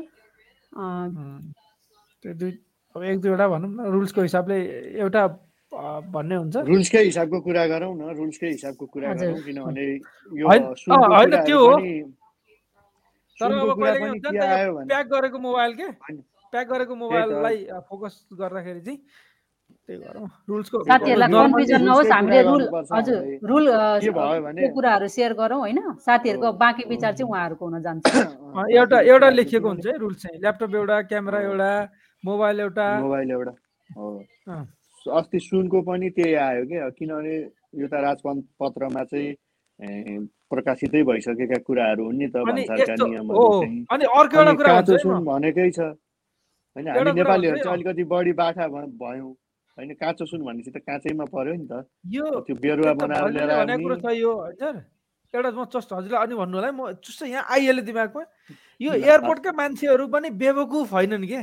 [2.24, 4.58] एक दुईवटा भनौँ न रुल्सको हिसाबले
[5.04, 5.28] एउटा
[5.71, 9.86] भन्ने हुन्छ। रुल्सकै हिसाबको कुरा गरौँ न रुल्सकै हिसाबको कुरा। गरौँ किनभने
[10.34, 10.63] यो होइन,
[11.45, 11.77] त्यो हो।
[13.38, 15.88] तर अब कुरा कहिले हुन्छ नि प्याक गरेको मोबाइल के।
[16.51, 17.58] प्याक गरेको मोबाइललाई
[17.89, 18.99] फोकस गर्दाखेरि चाहिँ
[19.88, 24.73] त्यही गरौँ। रुल्सको साथीहरूलाई कन्फ्युजन नहोस् हामीले रुल हजुर। रुल अ, के भयो भने- त्यो
[24.73, 25.79] कुराहरू सेयर गरौँ होइन?
[26.01, 28.05] साथीहरूको हो। बाँकी विचार चाहिँ उहाँहरूको हुन जान्छ।
[28.73, 31.69] एउटा एउटा लेखिएको हुन्छ है रुल्स चाहिँ। ल्यापटप एउटा क्यामेरा एउटा
[32.23, 33.53] मोबाइल एउटा। मोबाइल एउटा।
[35.07, 37.35] अस्ति सुनको पनि त्यही आयो क्या किनभने
[37.79, 39.29] यो त राजपत्रमा चाहिँ
[40.51, 45.79] प्रकाशितै भइसकेका कुराहरू हुन् नि त भन्सारका नियमहरू काँचो सुन भनेकै छ।
[46.75, 49.31] होइन हामी नेपालीहरू चाहिँ अलिकति बढी बाठा भयौँ।
[49.77, 51.88] होइन काँचो सुन भनेपछि त काँचैमा पर्यो नि त।
[52.43, 54.75] त्यो बेरुवा बनाएर लिएर
[55.29, 58.23] एउटा म जस्ट हजुरलाई अनि भन्नु होला म चुस्स यहाँ आइहाल्यो दिमागमा।
[58.81, 61.41] यो एयरपोर्टका मान्छेहरू पनि बेवकुफ होइनन् के?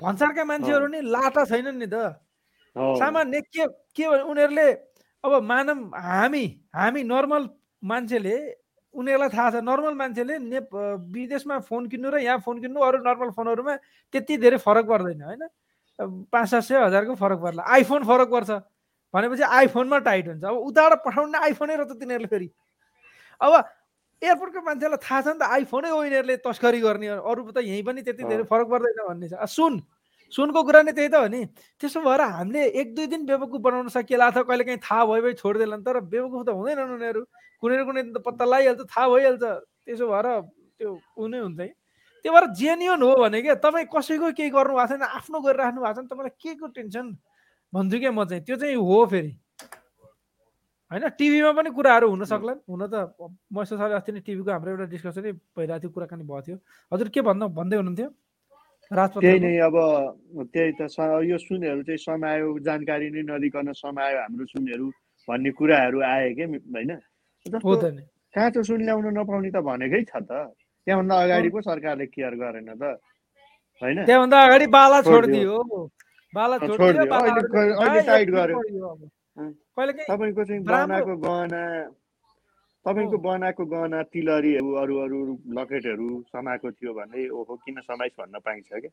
[0.00, 2.14] भन्सारका मान्छेहरू नि लाटा छैनन् नि त।
[2.76, 4.68] सामान्य के के उनीहरूले
[5.24, 7.48] अब मानव हामी हामी नर्मल
[7.82, 8.36] मान्छेले
[8.94, 10.58] उनीहरूलाई थाहा छ नर्मल मान्छेले ने
[11.14, 13.74] विदेशमा फोन किन्नु र यहाँ फोन किन्नु अरू नर्मल फोनहरूमा
[14.14, 15.42] त्यति धेरै फरक पर्दैन होइन?
[15.98, 18.50] पाँच सात सय हजारको फरक पर्ला। आइफोन फरक पर्छ।
[19.14, 22.48] भनेपछि आइफोनमा टाइट हुन्छ। अब उताबाट पठाउने आइफोनै रहेछ तिनीहरूले फेरि।
[23.40, 23.52] अब
[24.22, 28.02] एयरपोर्टको मान्छेलाई थाहा छ नि त आइफोनै हो यिनीहरूले तस्करी गर्ने अरू त यहीँ पनि
[28.02, 29.82] त्यति धेरै अँ। फरक पर्दैन भन्ने छ। सुन
[30.32, 31.40] सुनको कुरा नै त्यही त हो नि।
[31.80, 35.32] त्यसो भएर हामीले एक दुई दिन बेवकुफ बनाउन सकिएला अथवा कहिले काहीँ थाहा भयो भए
[35.36, 37.22] छोडिदिएला तर बेवकुफ त हुँदैनन् उनीहरू।
[37.60, 39.44] कुनै न कुनै त पत्ता लगाइहाल्छ थाहा भइहाल्छ।
[39.84, 40.26] त्यसो भएर
[40.78, 41.68] त्यो ऊ नै हुन्छ है।
[42.24, 45.94] त्यो भएर जेन्युन हो भने क्या तपाईँ कसैको केही गर्नु भएको छैन आफ्नो गरिराख्नु भएको
[45.94, 47.06] छ नि तपाईँलाई के को टेन्सन?
[47.72, 49.32] भन्छु क्या म चाहिँ त्यो चाहिँ हो फेरि।
[50.90, 52.94] होइन टिभीमा पनि कुराहरू हुन सक्लान् हुन त
[53.52, 56.56] महेश्वर सरले अस्ति नै टिभीको हाम्रो एउटा डिस्कसनै भइरहेको थियो कुराकानी भएको थियो।
[56.92, 58.08] हजुर के भन्नु भन्दै हुनुहुन्थ्यो?
[59.20, 59.76] त्यही नै अब
[60.52, 60.82] त्यही त
[61.24, 64.86] यो सुनहरू चाहिँ समायो जानकारी नै नदिकन समायो हाम्रो सुनहरू
[65.28, 66.90] भन्ने कुराहरू आए के होइन?
[68.34, 70.30] काँचो सुन ल्याउन नपाउने त भनेकै छ त।
[70.86, 72.82] त्यहाँभन्दा अगाडि पो सरकारले केयर गरेन त
[73.82, 73.98] होइन?
[74.04, 75.56] त्यहाँभन्दा अगाडि बाला छोडिदियो।
[80.08, 81.62] तपाईँको चाहिँ बनाएको गहना
[82.86, 85.18] तपाईँको। बनाएको गहना तिलरीहरू अरू अरू
[85.56, 88.92] लकेटहरू समाएको थियो भने ओहो किन समाइस भन्न पाइन्छ क्या?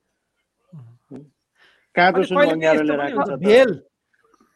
[1.95, 2.37] काँचो सुन
[3.43, 3.71] भेल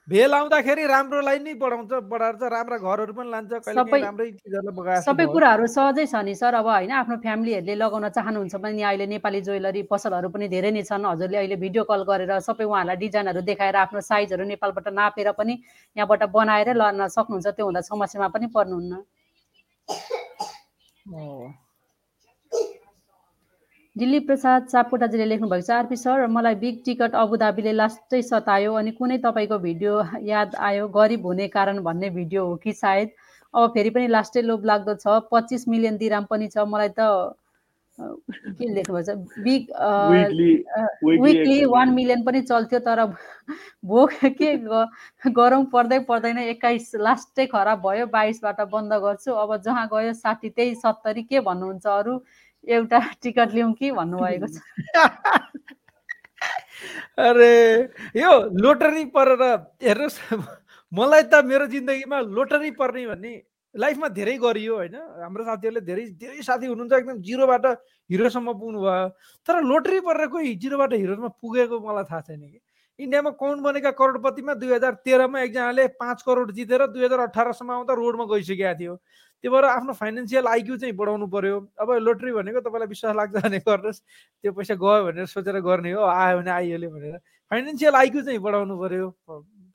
[0.08, 5.26] भेल आउँदाखेरि राम्रोलाई नै बढाउँछ बढाएर चाहिँ राम्रा घरहरू पनि लान्छ। सबै- राम्रै चिजहरूलाई सबै
[5.34, 9.82] कुराहरू सहजै छ नि सर। अब होइन आफ्नो फ्यामिलीहरूले लगाउन चाहनुहुन्छ भने अहिले नेपाली ज्वेलरी
[9.90, 14.00] पसलहरू पनि धेरै नै छन्। हजुरले अहिले भिडियो कल गरेर सबै उहाँहरूलाई डिजाइनहरू देखाएर आफ्नो
[14.06, 15.54] साइजहरू नेपालबाट नापेर पनि
[15.98, 18.94] यहाँबाट बनाएर लान सक्नुहुन्छ। त्यो हुँदा समस्यामा पनि पर्नुहुन्न।
[23.96, 29.18] दिलीप प्रसाद सापकोटाजीले लेख्नुभएको छ आरपी सर मलाई बिग टिकट अबुधाबीले लास्टै सतायो अनि कुनै
[29.26, 29.94] तपाईँको भिडियो
[30.30, 30.88] याद आयो?
[30.98, 33.10] गरिब हुने कारण भन्ने भिडियो हो कि सायद?
[33.54, 37.08] अब फेरि पनि लास्टै लोभ लाग्दो छ। पच्चिस मिलियन दिराम पनि छ। मलाई त
[38.00, 39.68] के लेख्नुभएको छ big
[40.12, 40.54] weekly
[41.22, 43.06] weekly one million पनि चल्थ्यो तर
[43.86, 44.56] भोक के
[45.32, 50.76] गरौँ पर्दै पर्दैन। एक्काइस लास्टै खराब भयो बाइसबाट बन्द गर्छु। अब जहाँ गयो साठी त्यही
[50.76, 52.20] सत्तरी के भन्नुहुन्छ अरू?
[52.68, 54.60] एउटा टिकट लिउँ कि भन्नुभएको छ।
[57.18, 57.52] अरे
[58.20, 59.44] यो लोटरी परेर
[59.84, 60.20] हेर्नुहोस्
[60.92, 63.34] मलाई त मेरो जिन्दगीमा लोटरी पर्ने भन्ने
[63.76, 64.96] लाइफमा धेरै गरियो होइन?
[65.22, 67.66] हाम्रो साथीहरूले धेरै धेरै साथी हुनुहुन्छ एकदम जिरोबाट
[68.10, 69.10] हिरोसम्म पुग्नु भयो
[69.48, 72.60] तर लोटरी परेर कोही जिरोबाट हिरोसम्म पुगेको मलाई थाहा छैन कि।
[73.00, 77.94] इन्डियामा कौन बनेका करोडपतिमा दुई हजार तेह्रमा एकजनाले पाँच करोड जितेर दुई हजार अठारसम्म आउँदा
[77.94, 78.96] रोडमा गइसकेको थियो।
[79.44, 83.60] त्यो भएर आफ्नो फाइनेन्सियल आइक्यू चाहिँ बढाउनु पर्यो। अब लोटरी भनेको तपाईँलाई विश्वास लाग्छ भने
[83.68, 87.18] गर्नुहोस्। त्यो पैसा गयो भनेर सोचेर गर्ने हो आयो भने आइहाल्यो भनेर।
[87.52, 89.08] फाइनेन्सियल आइक्यू चाहिँ बढाउनु पर्यो।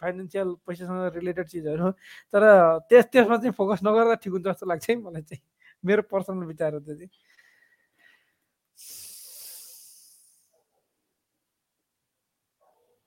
[0.00, 1.90] फाइनेन्सियल पैसासँग रिलेटेड चिजहरू।
[2.32, 2.42] तर
[2.90, 5.42] त्यस त्यसमा चाहिँ फोकस नगर्दा ठिक हुन्छ जस्तो लाग्छ है मलाई चाहिँ।
[5.84, 7.10] मेरो पर्सनल विचार हो त्यो चाहिँ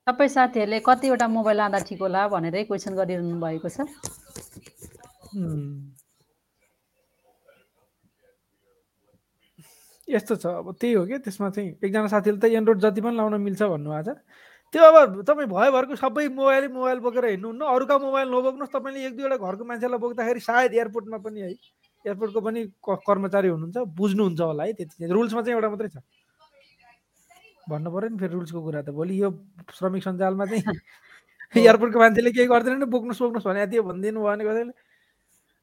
[0.06, 3.88] सबै साथीहरूले कतिवटा मोबाइल लाँदा ठिक होला भनेरै क्वेसन गरिरहनु भएको छ।
[10.08, 11.18] यस्तो छ। अब त्यही हो कि?
[11.24, 14.20] त्यसमा चाहिँ एकजना साथीले त एन्ड्रोइड जति पनि लाउन मिल्छ भन्नुभएको छ।
[14.74, 19.36] त्यो अब तपाईँ भयोभरको सबै मोबाइलै मोबाइल बोकेर हिँड्नुहुन्न। अरूका मोबाइल नबोक्नुहोस् तपाईँले एक दुईवटा
[19.38, 21.50] घरको मान्छेलाई बोक्दाखेरि सायद एयरपोर्टमा पनि है
[22.04, 26.02] एयरपोर्टको पनि कर्मचारी हुनुहुन्छ बुझ्नुहुन्छ होला है त्यति रुल्समा चाहिँ एउटा मात्रै छ।
[27.70, 29.30] भन्नु पऱ्यो नि फेरि रुल्सको कुरा त। भोलि यो
[29.78, 30.66] श्रमिक सञ्जालमा चाहिँ
[31.54, 34.72] एयरपोर्टको मान्छेले केही गर्दैन नि बोक्नुहोस् बोक्नुहोस् भने थियो भनिदिनु भयो भने कसैले।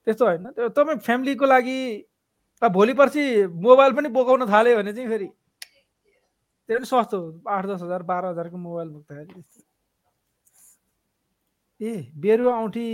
[0.08, 1.80] त्यस्तो होइन। त्यो तपाईँ फ्यामिलीको लागि
[2.64, 3.22] अब भोलि पर्सि
[3.60, 5.30] मोबाइल पनि बोकाउन थाल्यो भने चाहिँ फेरि
[6.72, 7.18] त्यो पनि सस्तो
[7.52, 9.64] आठ दस हजार बाह्र हजारको मोबाइल त्यस्तो
[11.82, 12.88] ए बेरुवा औँठी।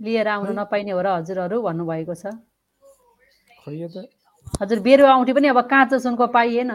[0.00, 2.32] लिएर आउनु। नपाइने हो र हजुरहरू भन्नुभएको छ।
[3.60, 3.96] खै त?
[4.60, 6.70] हजुर बेरुवा औँठी पनि अब काँचो सुनको पाइएन।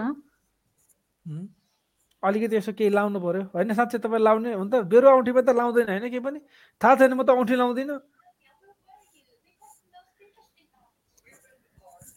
[2.23, 5.87] अलिकति यसो केही लाउनु पर्यो। होइन साँच्चै तपाईँ लाउने हुन त बेरुवा औँठीमा त लाउँदैन
[5.89, 6.05] होइन?
[6.09, 6.39] केही पनि।
[6.81, 7.97] थाहा छैन म त औँठी लाउँदिनँ।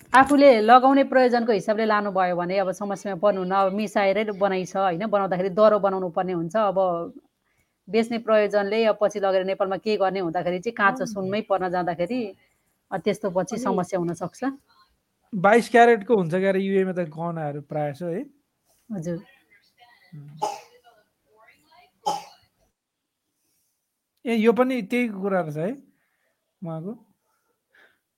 [0.09, 5.05] आफूले लगाउने प्रयोजनको हिसाबले लानुभयो भने अब समस्यामा पर्नुहुन्न अब मिसाएरै बनाइ छ होइन?
[5.07, 6.79] बनाउँदाखेरि दह्रो बनाउनु पर्ने हुन्छ। अब
[7.89, 12.21] बेच्ने प्रयोजनले अब पछि लगेर नेपालमा के गर्ने हुँदाखेरि चाहिँ काँचो सुनमै पर्न जाँदाखेरि
[12.91, 14.45] त्यस्तो पछि समस्या हुनसक्छ।
[15.33, 18.25] बाइस क्यारेटको हुन्छ क्यारे युएमा त गहनाहरू प्रायः छ है?
[18.89, 19.19] हजुर।
[24.25, 25.71] ए यो पनि त्यही कुरा रहेछ है?
[26.65, 26.93] उहाँको?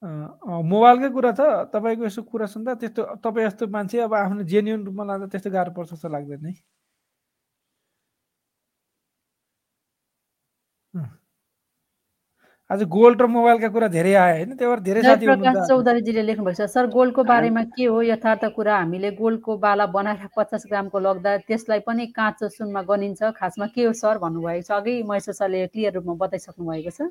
[0.02, 1.40] मोबाइलकै कुरा छ
[1.72, 5.72] तपाईँको यसो कुरा सुन्दा त्यस्तो तपाईँ जस्तो मान्छे अब आफ्नो जेन्युन रूपमा लाँदा त्यस्तो गाह्रो
[5.76, 6.54] पर्छ जस्तो लाग्दैन है।
[12.70, 16.58] आज गोल्ड र मोबाइलका कुरा धेरै आयो होइन त्यही भएर धेरै साथी हुनुहुन्छ चौधरीजीले लेख्नुभएको
[16.58, 18.76] छ सर गोल्डको बारेमा के हो यथार्थ कुरा?
[18.78, 23.92] हामीले गोल्डको बाला बनाएर पचास ग्रामको लग्दा त्यसलाई पनि काँचो सुनमा गनिन्छ। खासमा के हो
[24.02, 24.18] सर?
[24.22, 27.10] भन्नुभएको छ। अघि महेश्वर सरले क्लियर रूपमा बताइसक्नु भएको छ।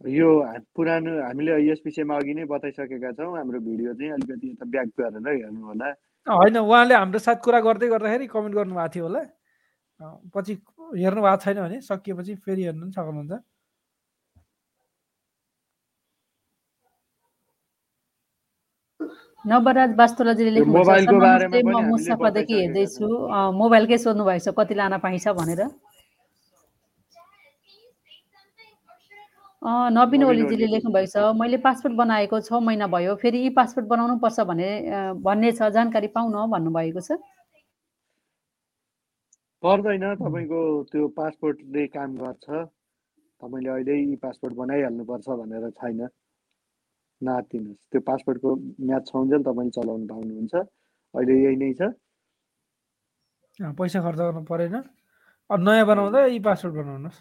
[0.00, 0.28] यो
[0.76, 5.28] पुरानो हामीले यस विषयमा अघि नै बताइसकेका छौँ। हाम्रो भिडियो चाहिँ अलिकति यता ब्याक गरेर
[5.28, 5.88] हेर्नु होला।
[6.26, 9.22] होइन उहाँले हाम्रो साथ कुरा गर्दै गर्दाखेरि कमेन्ट गर्नुभएको थियो होला।
[10.32, 10.52] पछि
[11.04, 13.32] हेर्नु भएको छैन भने सकिएपछि फेरि हेर्नु पनि सक्नुहुन्छ।
[19.44, 23.06] नवराज वास्तोलाजीले छ मोबाइलको बारेमा म मुसाफादेखि हेर्दैछु।
[23.60, 25.62] मोबाइलकै सोध्नु भएको छ कति लान पाइन्छ भनेर।
[29.62, 33.50] अँ, नवीन नवीन ओलीजीले ओली। लेख्नुभएको छ मैले पासपोर्ट बनाएको छ महिना भयो फेरि यी
[33.52, 37.20] पासपोर्ट बनाउनु पर्छ भने अँ, भन्ने छ जानकारी पाउन भन्नुभएको छ।
[39.62, 42.46] पर्दैन तपाईँको त्यो पासपोर्टले काम गर्छ।
[43.40, 46.00] तपाईँले अहिले यी पासपोर्ट बनाइहाल्नुपर्छ भनेर छैन।
[47.20, 48.50] नआत्तिनुहोस् त्यो पासपोर्टको
[48.80, 50.54] म्याच छाउन्जेल तपाईँले चलाउनु पाउनुहुन्छ।
[51.14, 51.82] अहिले यही नै छ।
[53.60, 54.76] अँ, पैसा खर्च गर्नु परेन।
[55.50, 57.20] अब नयाँ बनाउँदा यी पासवर्ड बनाउनुहोस्।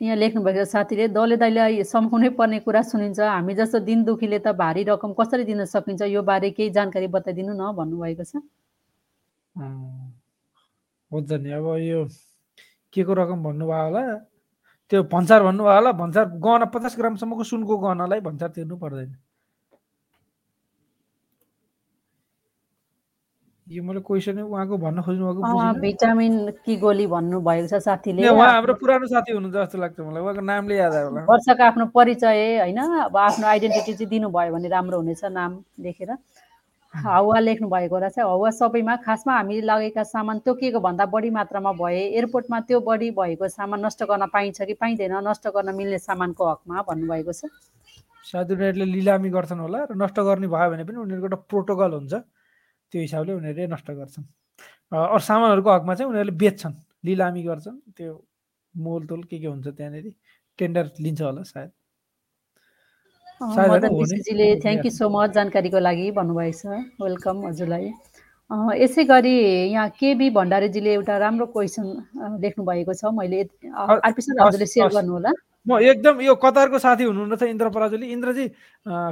[0.00, 4.82] यहाँ लेख्नुभएको साथीले दले दाइलाई समाउनै पर्ने कुरा सुनिन्छ। हामी जस्तो दिन दुखीले त भारी
[4.88, 6.02] रकम कसरी दिन सकिन्छ?
[6.08, 8.40] यो बारे केही जानकारी बताइदिनु न भन्नुभएको छ।
[11.12, 12.08] हुन्छ नि। अब यो
[12.92, 14.02] के को रकम भन्नुभयो होला?
[14.90, 19.12] त्यो भन्सार भन्नुभयो होला। भन्सार गहना पचास ग्रामसम्मको सुनको गहनालाई भन्सार तिर्नु पर्दैन।
[23.70, 26.34] यो मैले क्वेसन उहाँको भन्न खोज्नु भएको भिटामिन
[26.66, 30.74] कि गोली भन्नुभएको छ साथीले उहाँ हाम्रो पुरानो साथी हुनुहुन्छ जस्तो लाग्छ मलाई उहाँको नामले
[30.74, 32.78] याद आयो होला। वर्षको आफ्नो परिचय होइन?
[33.06, 35.52] अब आफ्नो आइडेन्टिटी चाहिँ दिनुभयो भने राम्रो हुनेछ नाम
[35.86, 36.10] लेखेर।
[36.94, 42.02] हावा लेख्नु भएको रहेछ। हावा सबैमा खासमा हामीले लगेका सामान तोकिएको भन्दा बढी मात्रामा भए
[42.18, 46.82] एयरपोर्टमा त्यो बढी भएको सामान नष्ट गर्न पाइन्छ कि पाइँदैन नष्ट गर्न मिल्ने सामानको हकमा
[46.90, 47.46] भन्नुभएको छ।
[48.34, 52.14] सायद उनीहरूले लिलामी गर्छन् होला र नष्ट गर्ने भयो भने पनि उनीहरूको एउटा प्रोटोकल हुन्छ।
[52.90, 54.24] त्यो हिसाबले उनीहरूले नष्ट गर्छन्।
[54.92, 56.74] अरू सामानहरूको हकमा चाहिँ उनीहरूले बेच्छन्
[57.06, 58.12] लिलामी गर्छन्। त्यो
[58.74, 60.06] मोलतोल के के हुन्छ त्यहाँनिर?
[60.58, 61.70] टेन्डर लिन्छ होला सायद।
[63.40, 63.88] Madan
[64.62, 66.64] thank you so much जानकारीको लागि भन्नुभएको छ।
[67.00, 67.86] वेलकम हजुरलाई।
[68.82, 69.34] यसै गरी
[69.72, 71.86] यहाँ केबी भण्डारीजीले एउटा राम्रो क्वेसन
[72.42, 75.32] लेख्नु भएको छ। मैले हजुरले सेयर गर्नु होला।
[75.66, 78.46] म एकदम यो कतारको साथी हुनुहुन्छ इन्द्र पराजुली इन्द्रजी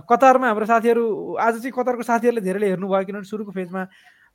[0.09, 1.05] कतारमा हाम्रो साथीहरू
[1.37, 3.83] आज चाहिँ कतारको साथीहरूले धेरैले हेर्नुभयो किनभने सुरुको फेजमा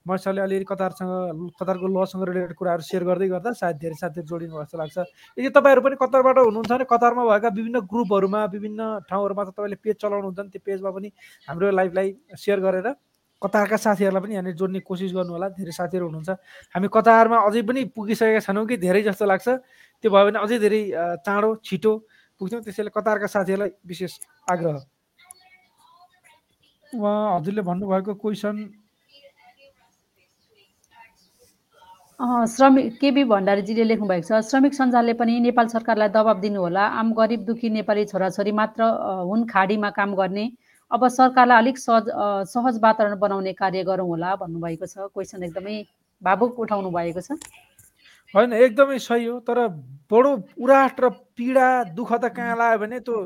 [0.06, 4.78] मर्सले अलिअलि कतारसँग कतारको लसँग रिलेटेड कुराहरू सेयर गर्दै गर्दा सायद धेरै साथीहरू जोडिनु जस्तो
[4.78, 4.98] लाग्छ।
[5.40, 9.96] यदि तपाईँहरू पनि कतारबाट हुनुहुन्छ भने कतारमा भएका विभिन्न ग्रुपहरूमा विभिन्न ठाउँहरूमा त तपाईँले पेज
[10.04, 11.10] चलाउनुहुन्छ नि त्यो पेजमा पनि
[11.50, 12.08] हाम्रो लाइभलाई
[12.38, 12.88] सेयर गरेर
[13.42, 16.30] कतारका साथीहरूलाई पनि यहाँनिर जोड्ने कोसिस गर्नु होला धेरै साथीहरू हुनुहुन्छ।
[16.76, 19.48] हामी कतारमा अझै पनि पुगिसकेका छैनौँ कि धेरै जस्तो लाग्छ।
[20.04, 20.82] त्यो भयो भने अझै धेरै
[21.24, 21.92] चाँडो छिटो
[22.42, 24.14] पुग्छौँ त्यसैले कतारका साथीहरूलाई विशेष
[24.52, 24.78] आग्रह।
[26.94, 28.58] उहाँ हजुरले भन्नुभएको क्वेसन?
[32.20, 37.42] श्रमिक केबी भण्डारीजीले लेख्नु भएको छ श्रमिक सञ्जालले पनि नेपाल सरकारलाई दबाब दिनुहोला। आम गरिब
[37.48, 38.84] दुखी नेपाली छोराछोरी मात्र
[39.28, 40.46] हुन् खाडीमा काम गर्ने।
[40.92, 42.06] अब सरकारलाई अलिक सहज
[42.54, 45.76] सहज वातावरण बनाउने कार्य गरौँ होला भन्नुभएको छ। क्वेसन एकदमै
[46.22, 47.40] भावुक उठाउनु भएको छ।
[48.34, 49.60] होइन एकदमै सही हो तर
[50.12, 51.68] बडो उराट र पीडा
[51.98, 53.18] दुःख त कहाँ लाग्यो भने त्यो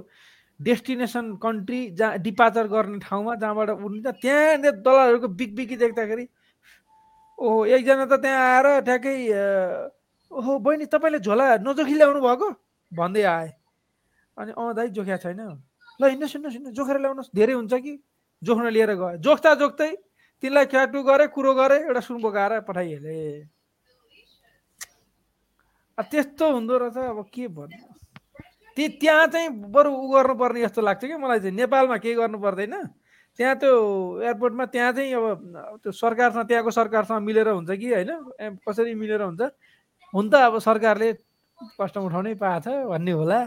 [0.59, 6.25] डेस्टिनेसन कन्ट्री जहाँ डिपाचर गर्ने ठाउँमा जहाँबाट उठ्नुहुन्छ त्यहाँनिर दलालहरूको बिग देख्दाखेरि
[7.39, 9.15] ओहो एकजना त त्यहाँ आएर ठ्याक्कै
[10.31, 12.47] ओहो बहिनी तपाईँले झोला नजोखी ल्याउनु भएको?
[12.91, 13.49] भन्दै आए।
[14.37, 15.39] अनि अँ दाइ जोख्या छैन।
[15.99, 17.93] ल हिँड्नुहोस् हिँड्नुहोस् हिँड्नु जोखेर ल्याउनुहोस्। धेरै हुन्छ कि?
[18.41, 19.91] जोख्न लिएर गयो। जोख्दा जोख्दै
[20.43, 23.17] तिनलाई ख्याटु गरे कुरो गरे एउटा सुन बोकाएर पठाइहाले।
[25.97, 27.85] त्यस्तो हुँदो रहेछ अब के भन्नु?
[28.77, 32.73] ती त्यहाँ चाहिँ बरु उ गर्नुपर्ने जस्तो लाग्छ कि मलाई चाहिँ। नेपालमा केही गर्नु पर्दैन।
[33.39, 33.73] त्यहाँ त्यो
[34.21, 35.25] एयरपोर्टमा त्यहाँ चाहिँ अब
[35.81, 38.11] त्यो सरकारसँग त्यहाँको सरकारसँग मिलेर हुन्छ कि होइन?
[38.65, 39.41] कसरी मिलेर हुन्छ?
[40.13, 41.13] हुन त अब सरकारले
[41.81, 43.39] कस्टम उठाउनै पाएको छ भन्ने होला।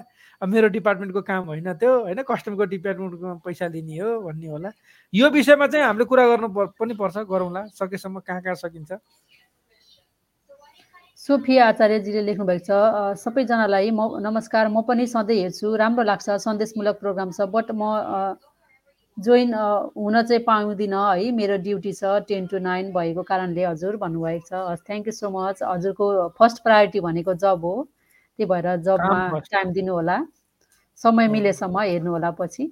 [0.43, 2.23] अब मेरो डिपार्टमेन्टको काम होइन त्यो होइन?
[2.27, 4.71] कस्टमको डिपार्टमेन्टको पैसा लिने हो भन्ने होला।
[5.15, 8.93] यो विषयमा चाहिँ हामीले कुरा गर्नु पनि पर्छ गरौँला। सकेसम्म कहाँ कहाँ सकिन्छ।
[11.21, 16.97] सोफिया आचार्यजीले लेख्नु भएको छ सबैजनालाई म नमस्कार म पनि सधैँ हेर्छु। राम्रो लाग्छ सन्देशमूलक
[16.97, 18.41] प्रोग्राम छ बट म
[19.17, 19.53] जोइन
[20.01, 24.65] हुन चाहिँ पाउँदिनँ है। मेरो ड्युटी छ टेन टु नाइन भएको कारणले हजुर भन्नुभएको छ।
[24.73, 26.09] हस् थ्याङ्क यू सो मच हजुरको
[26.41, 30.19] फर्स्ट प्रायोरिटी भनेको जब हो त्यही भएर जबमा टाइम दिनु होला
[31.05, 32.65] समय मिलेसम्म हेर्नु होला पछि।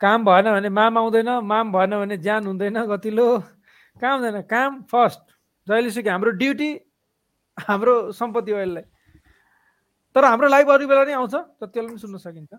[0.00, 3.30] काम भएन भने माम आउँदैन माम भएन भने ज्यान हुँदैन गतिलो।
[3.98, 5.20] काम हुँदैन काम फर्स्ट।
[5.66, 6.70] जहिलेसुकै हाम्रो ड्युटी
[7.66, 8.84] हाम्रो सम्पत्ति हो यसलाई।
[10.16, 12.52] तर हाम्रो लाइभ अरू बेला नै आउँछ त्यसलाई पनि सुन्न सकिन्छ।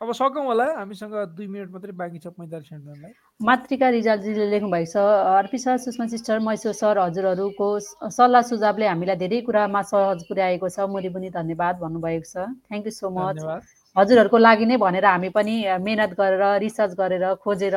[0.00, 4.90] अब सकौँ होला हामीसँग दुई मिनट मात्रै बाँकी छ पैँतालिस मिनटलाई मातृका रिजालजीले लेख्नु भएको
[4.90, 4.96] छ
[5.38, 7.68] अर्पी सर सुषमा सिस्टर मैसो सर हजुरहरूको
[8.10, 12.34] सल्लाह सुझावले हामीलाई धेरै कुरामा सहज पुर्याएको छ। मैले पनि धन्यवाद भन्नुभएको छ।
[12.66, 13.38] थ्याङ्क यू सो मच
[13.96, 15.54] हजुरहरूको लागि नै भनेर हामी पनि
[15.86, 17.76] मेहनत गरेर रिसर्च गरेर खोजेर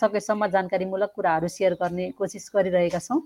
[0.00, 3.20] सकेसम्म जानकारीमूलक कुराहरू सेयर गर्ने कोसिस गरिरहेका छौँ।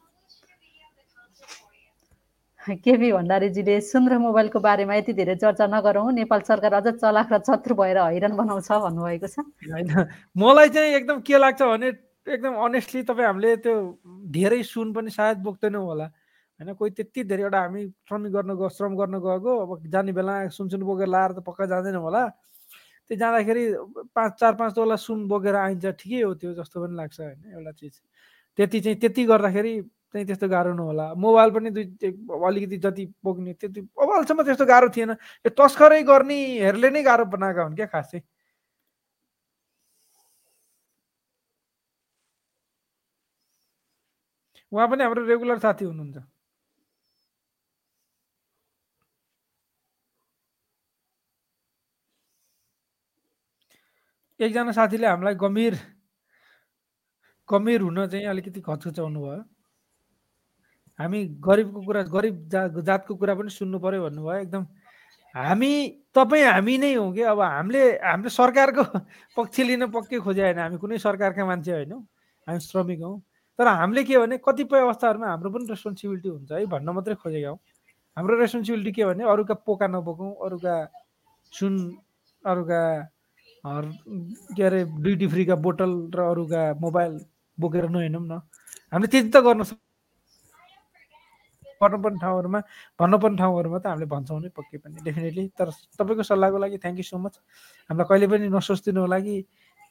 [2.65, 7.75] केपी भण्डारीजीले सुन्दर मोबाइलको बारेमा यति धेरै चर्चा नगरौँ। नेपाल सरकार अझ चलाक र चत्रु
[7.77, 9.93] भएर हैरान बनाउँछ भन्नुभएको छ। होइन
[10.33, 11.89] मलाई चाहिँ एकदम के लाग्छ भने
[12.25, 13.75] एकदम अनेस्टली तपाईँ हामीले त्यो
[14.33, 16.07] धेरै सुन पनि सायद बोक्दैनौँ होला।
[16.61, 20.49] होइन कोही त्यति धेरै एउटा हामी श्रमिक गर्न गयो श्रम गर्न गएको अब जाने बेला
[20.49, 22.23] सुन बोकेर लाएर त पक्का जाँदैनौँ होला।
[23.11, 23.65] त्यो जाँदाखेरि
[24.17, 27.73] पाँच चार पाँच तोला सुन बोकेर आइन्छ ठिकै हो त्यो जस्तो पनि लाग्छ होइन एउटा
[27.77, 27.95] चिज।
[28.59, 29.75] त्यति चाहिँ त्यति गर्दाखेरि
[30.15, 31.85] चाहिँ त्यस्तो गाह्रो नहोला। मोबाइल पनि दुई
[32.47, 35.11] अलिकति जति पोग्ने त्यति मोबाइलसम्म त्यस्तो गाह्रो थिएन।
[35.47, 38.23] यो तस्करै गर्नेहरूले नै गाह्रो बनाएका हुन् क्या खासै।
[44.73, 46.19] उहाँ पनि हाम्रो रेगुलर साथी हुनुहुन्छ।
[54.41, 55.75] एकजना साथीले हामीलाई गम्भीर
[57.49, 59.54] गम्भीर हुन चाहिँ अलिकति खचखचाउनु भयो।
[60.99, 64.65] हामी गरिबको कुरा गरिब जा जातको कुरा पनि सुन्नु पर्यो भन्नुभयो। एकदम
[65.35, 65.73] हामी
[66.15, 67.23] तपाईँ हामी नै हौँ कि?
[67.23, 68.83] अब हामीले हामीले सरकारको
[69.37, 72.01] पक्ष लिन पक्कै खोजे होइन। हामी कुनै सरकारका मान्छे होइनौँ।
[72.47, 73.19] हामी श्रमिक हौँ।
[73.59, 77.59] तर हामीले के भने कतिपय अवस्थाहरूमा हाम्रो पनि रेस्पोन्सिबिलिटी हुन्छ है भन्न मात्रै खोजेका हौँ।
[78.17, 80.75] हाम्रो रेस्पोन्सिबिलिटी के भने अरूका पोका नबोकौँ अरूका
[81.53, 81.75] सुन
[82.45, 82.81] अरूका
[84.55, 87.13] के अरे ड्युटी फ्रीका बोतल र अरूका मोबाइल
[87.59, 88.41] बोकेर नहिँडौँ न।
[88.93, 89.63] हामीले त्यति त गर्न
[91.83, 92.61] गर्नुपर्ने ठाउँहरूमा
[93.01, 95.69] भन्नुपर्ने ठाउँहरूमा त हामीले भन्छौँ नै पक्कै पनि डेफिनेटली तर
[95.99, 97.35] तपाईँको सल्लाहको लागि थ्याङ्क यू सो मच
[97.91, 99.37] हामीलाई कहिले पनि नसोचिदिनु होला कि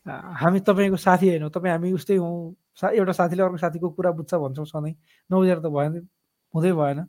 [0.05, 4.34] हामी तपाईँको साथी होइनौँ तपाईँ हामी उस्तै हौँ। सा एउटा साथीले अर्को साथीको कुरा बुझ्छ
[4.36, 4.93] भन्छौँ सधैँ।
[5.29, 5.93] नबुझेर त भएन
[6.53, 6.99] हुँदै भएन।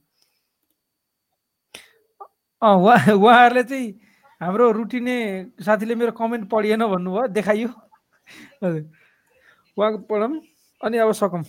[2.63, 3.89] उहाँ उहाँहरूले चाहिँ
[4.41, 5.17] हाम्रो रुटिने
[5.65, 7.69] साथीले मेरो कमेन्ट पढिएन भन्नुभयो देखाइयो।
[8.63, 8.85] हजुर।
[9.77, 10.33] उहाँको पढौँ।
[10.85, 11.43] अनि अब सकौँ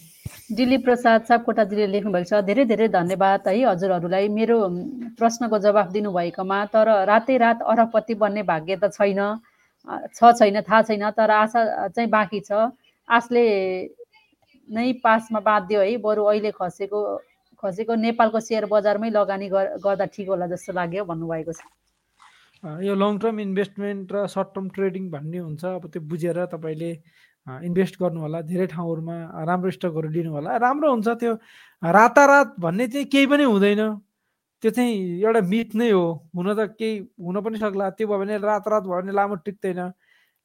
[0.57, 4.57] दिलीप प्रसाद सापकोटाजीले लेख्नुभएको छ धेरै धेरै धन्यवाद है हजुरहरूलाई। मेरो
[5.19, 9.21] प्रश्नको जवाफ दिनुभएकोमा तर रातै रात अरबपति बन्ने भाग्य त छैन।
[10.15, 11.61] छ छैन थाहा छैन तर आशा
[11.91, 12.71] चाहिँ बाँकी छ।
[13.09, 13.43] आशले
[14.69, 16.99] नै पासमा बाँधियो है बरु अहिले खसेको
[17.59, 19.47] खसेको नेपालको सेयर बजारमै लगानी
[19.83, 21.61] गर्दा ठिक होला जस्तो लाग्यो भन्नुभएको छ।
[22.63, 26.91] यो लङ टर्म इन्भेस्टमेन्ट र सर्ट टर्म ट्रेडिङ भन्ने हुन्छ अब त्यो बुझेर तपाईँले
[27.47, 29.15] इन्भेस्ट गर्नु होला धेरै ठाउँहरूमा
[29.45, 31.33] राम्रो स्टकहरू लिनु होला राम्रो हुन्छ त्यो
[31.83, 33.81] रातारात भन्ने चाहिँ केही पनि हुँदैन।
[34.63, 38.37] त्यो चाहिँ एउटा मिथ नै हो। हुन त केही हुन पनि सक्ला। त्यो भयो भने
[38.41, 39.79] रातारात भयो भने लामो टिक्दैन।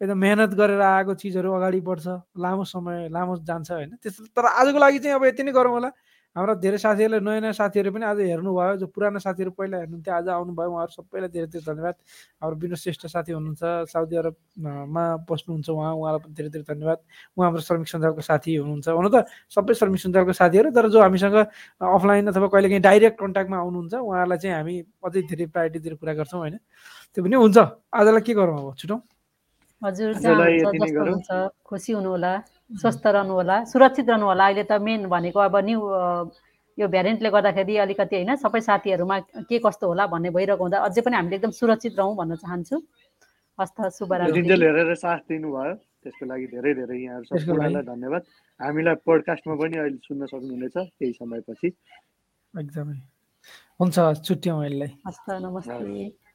[0.01, 4.79] एकदम मेहनत गरेर आएको चिजहरू अगाडि बढ्छ। लामो समय लामो जान्छ होइन। त्यस्तो तर आजको
[4.79, 5.91] लागि चाहिँ अब यति नै गरौँ होला।
[6.37, 10.29] हाम्रा धेरै साथीहरूले नयाँ नयाँ साथीहरू पनि आज हेर्नुभयो जो पुरानो साथीहरू पहिला हेर्नुहुन्थ्यो आज
[10.31, 11.97] आउनुभयो उहाँहरू सबैलाई धेरै धेरै धन्यवाद।
[12.39, 16.99] हाम्रो विनोद श्रेष्ठ साथी हुनुहुन्छ साउदी अरबमा बस्नुहुन्छ उहाँ उहाँलाई पनि धेरै धेरै धन्यवाद।
[17.35, 21.37] उहाँ हाम्रो श्रमिक सञ्जालको साथी हुनुहुन्छ। हुन त सबै श्रमिक सञ्जालको साथीहरू तर जो हामीसँग
[21.99, 26.15] अफलाइन अथवा कहिले काहीँ डाइरेक्ट कन्ट्याक्टमा आउनुहुन्छ उहाँहरूलाई चाहिँ हामी अझै धेरै प्रायोरिटी दिएर कुरा
[26.15, 26.57] गर्छौँ होइन?
[27.11, 27.59] त्यो पनि हुन्छ।
[27.91, 28.79] आजलाई के गरौँ अब?
[28.79, 29.01] छुटौँ?
[29.83, 30.09] हजुर
[31.67, 32.33] खुसी हुनुहोला।
[32.71, 35.79] स्वस्थ रहनु होला सुरक्षित रहनु होला अहिले त मेन भनेको अब न्यु
[36.79, 39.17] यो भ्यारिएन्टले गर्दाखेरि अलिकति होइन सबै साथीहरूमा
[39.51, 42.77] के कस्तो होला भन्ने भइरहेको हुँदा अझै पनि हामीले एकदम सुरक्षित रहौँ भन्न चाहन्छु।
[43.59, 48.23] हस्त शुभरात्रि। हेरेर साथ दिनुभयो त्यसको लागि धेरै धेरै यहाँहरू सबैलाई धन्यवाद।
[48.61, 51.69] हामीलाई पोडकास्टमा पनि अहिले सुन्न सक्नुहुनेछ केही समयपछि।
[52.55, 52.97] एकदमै।
[53.81, 56.30] हुन्छ छुट्यौँ अहिले हस्त नमस्ते।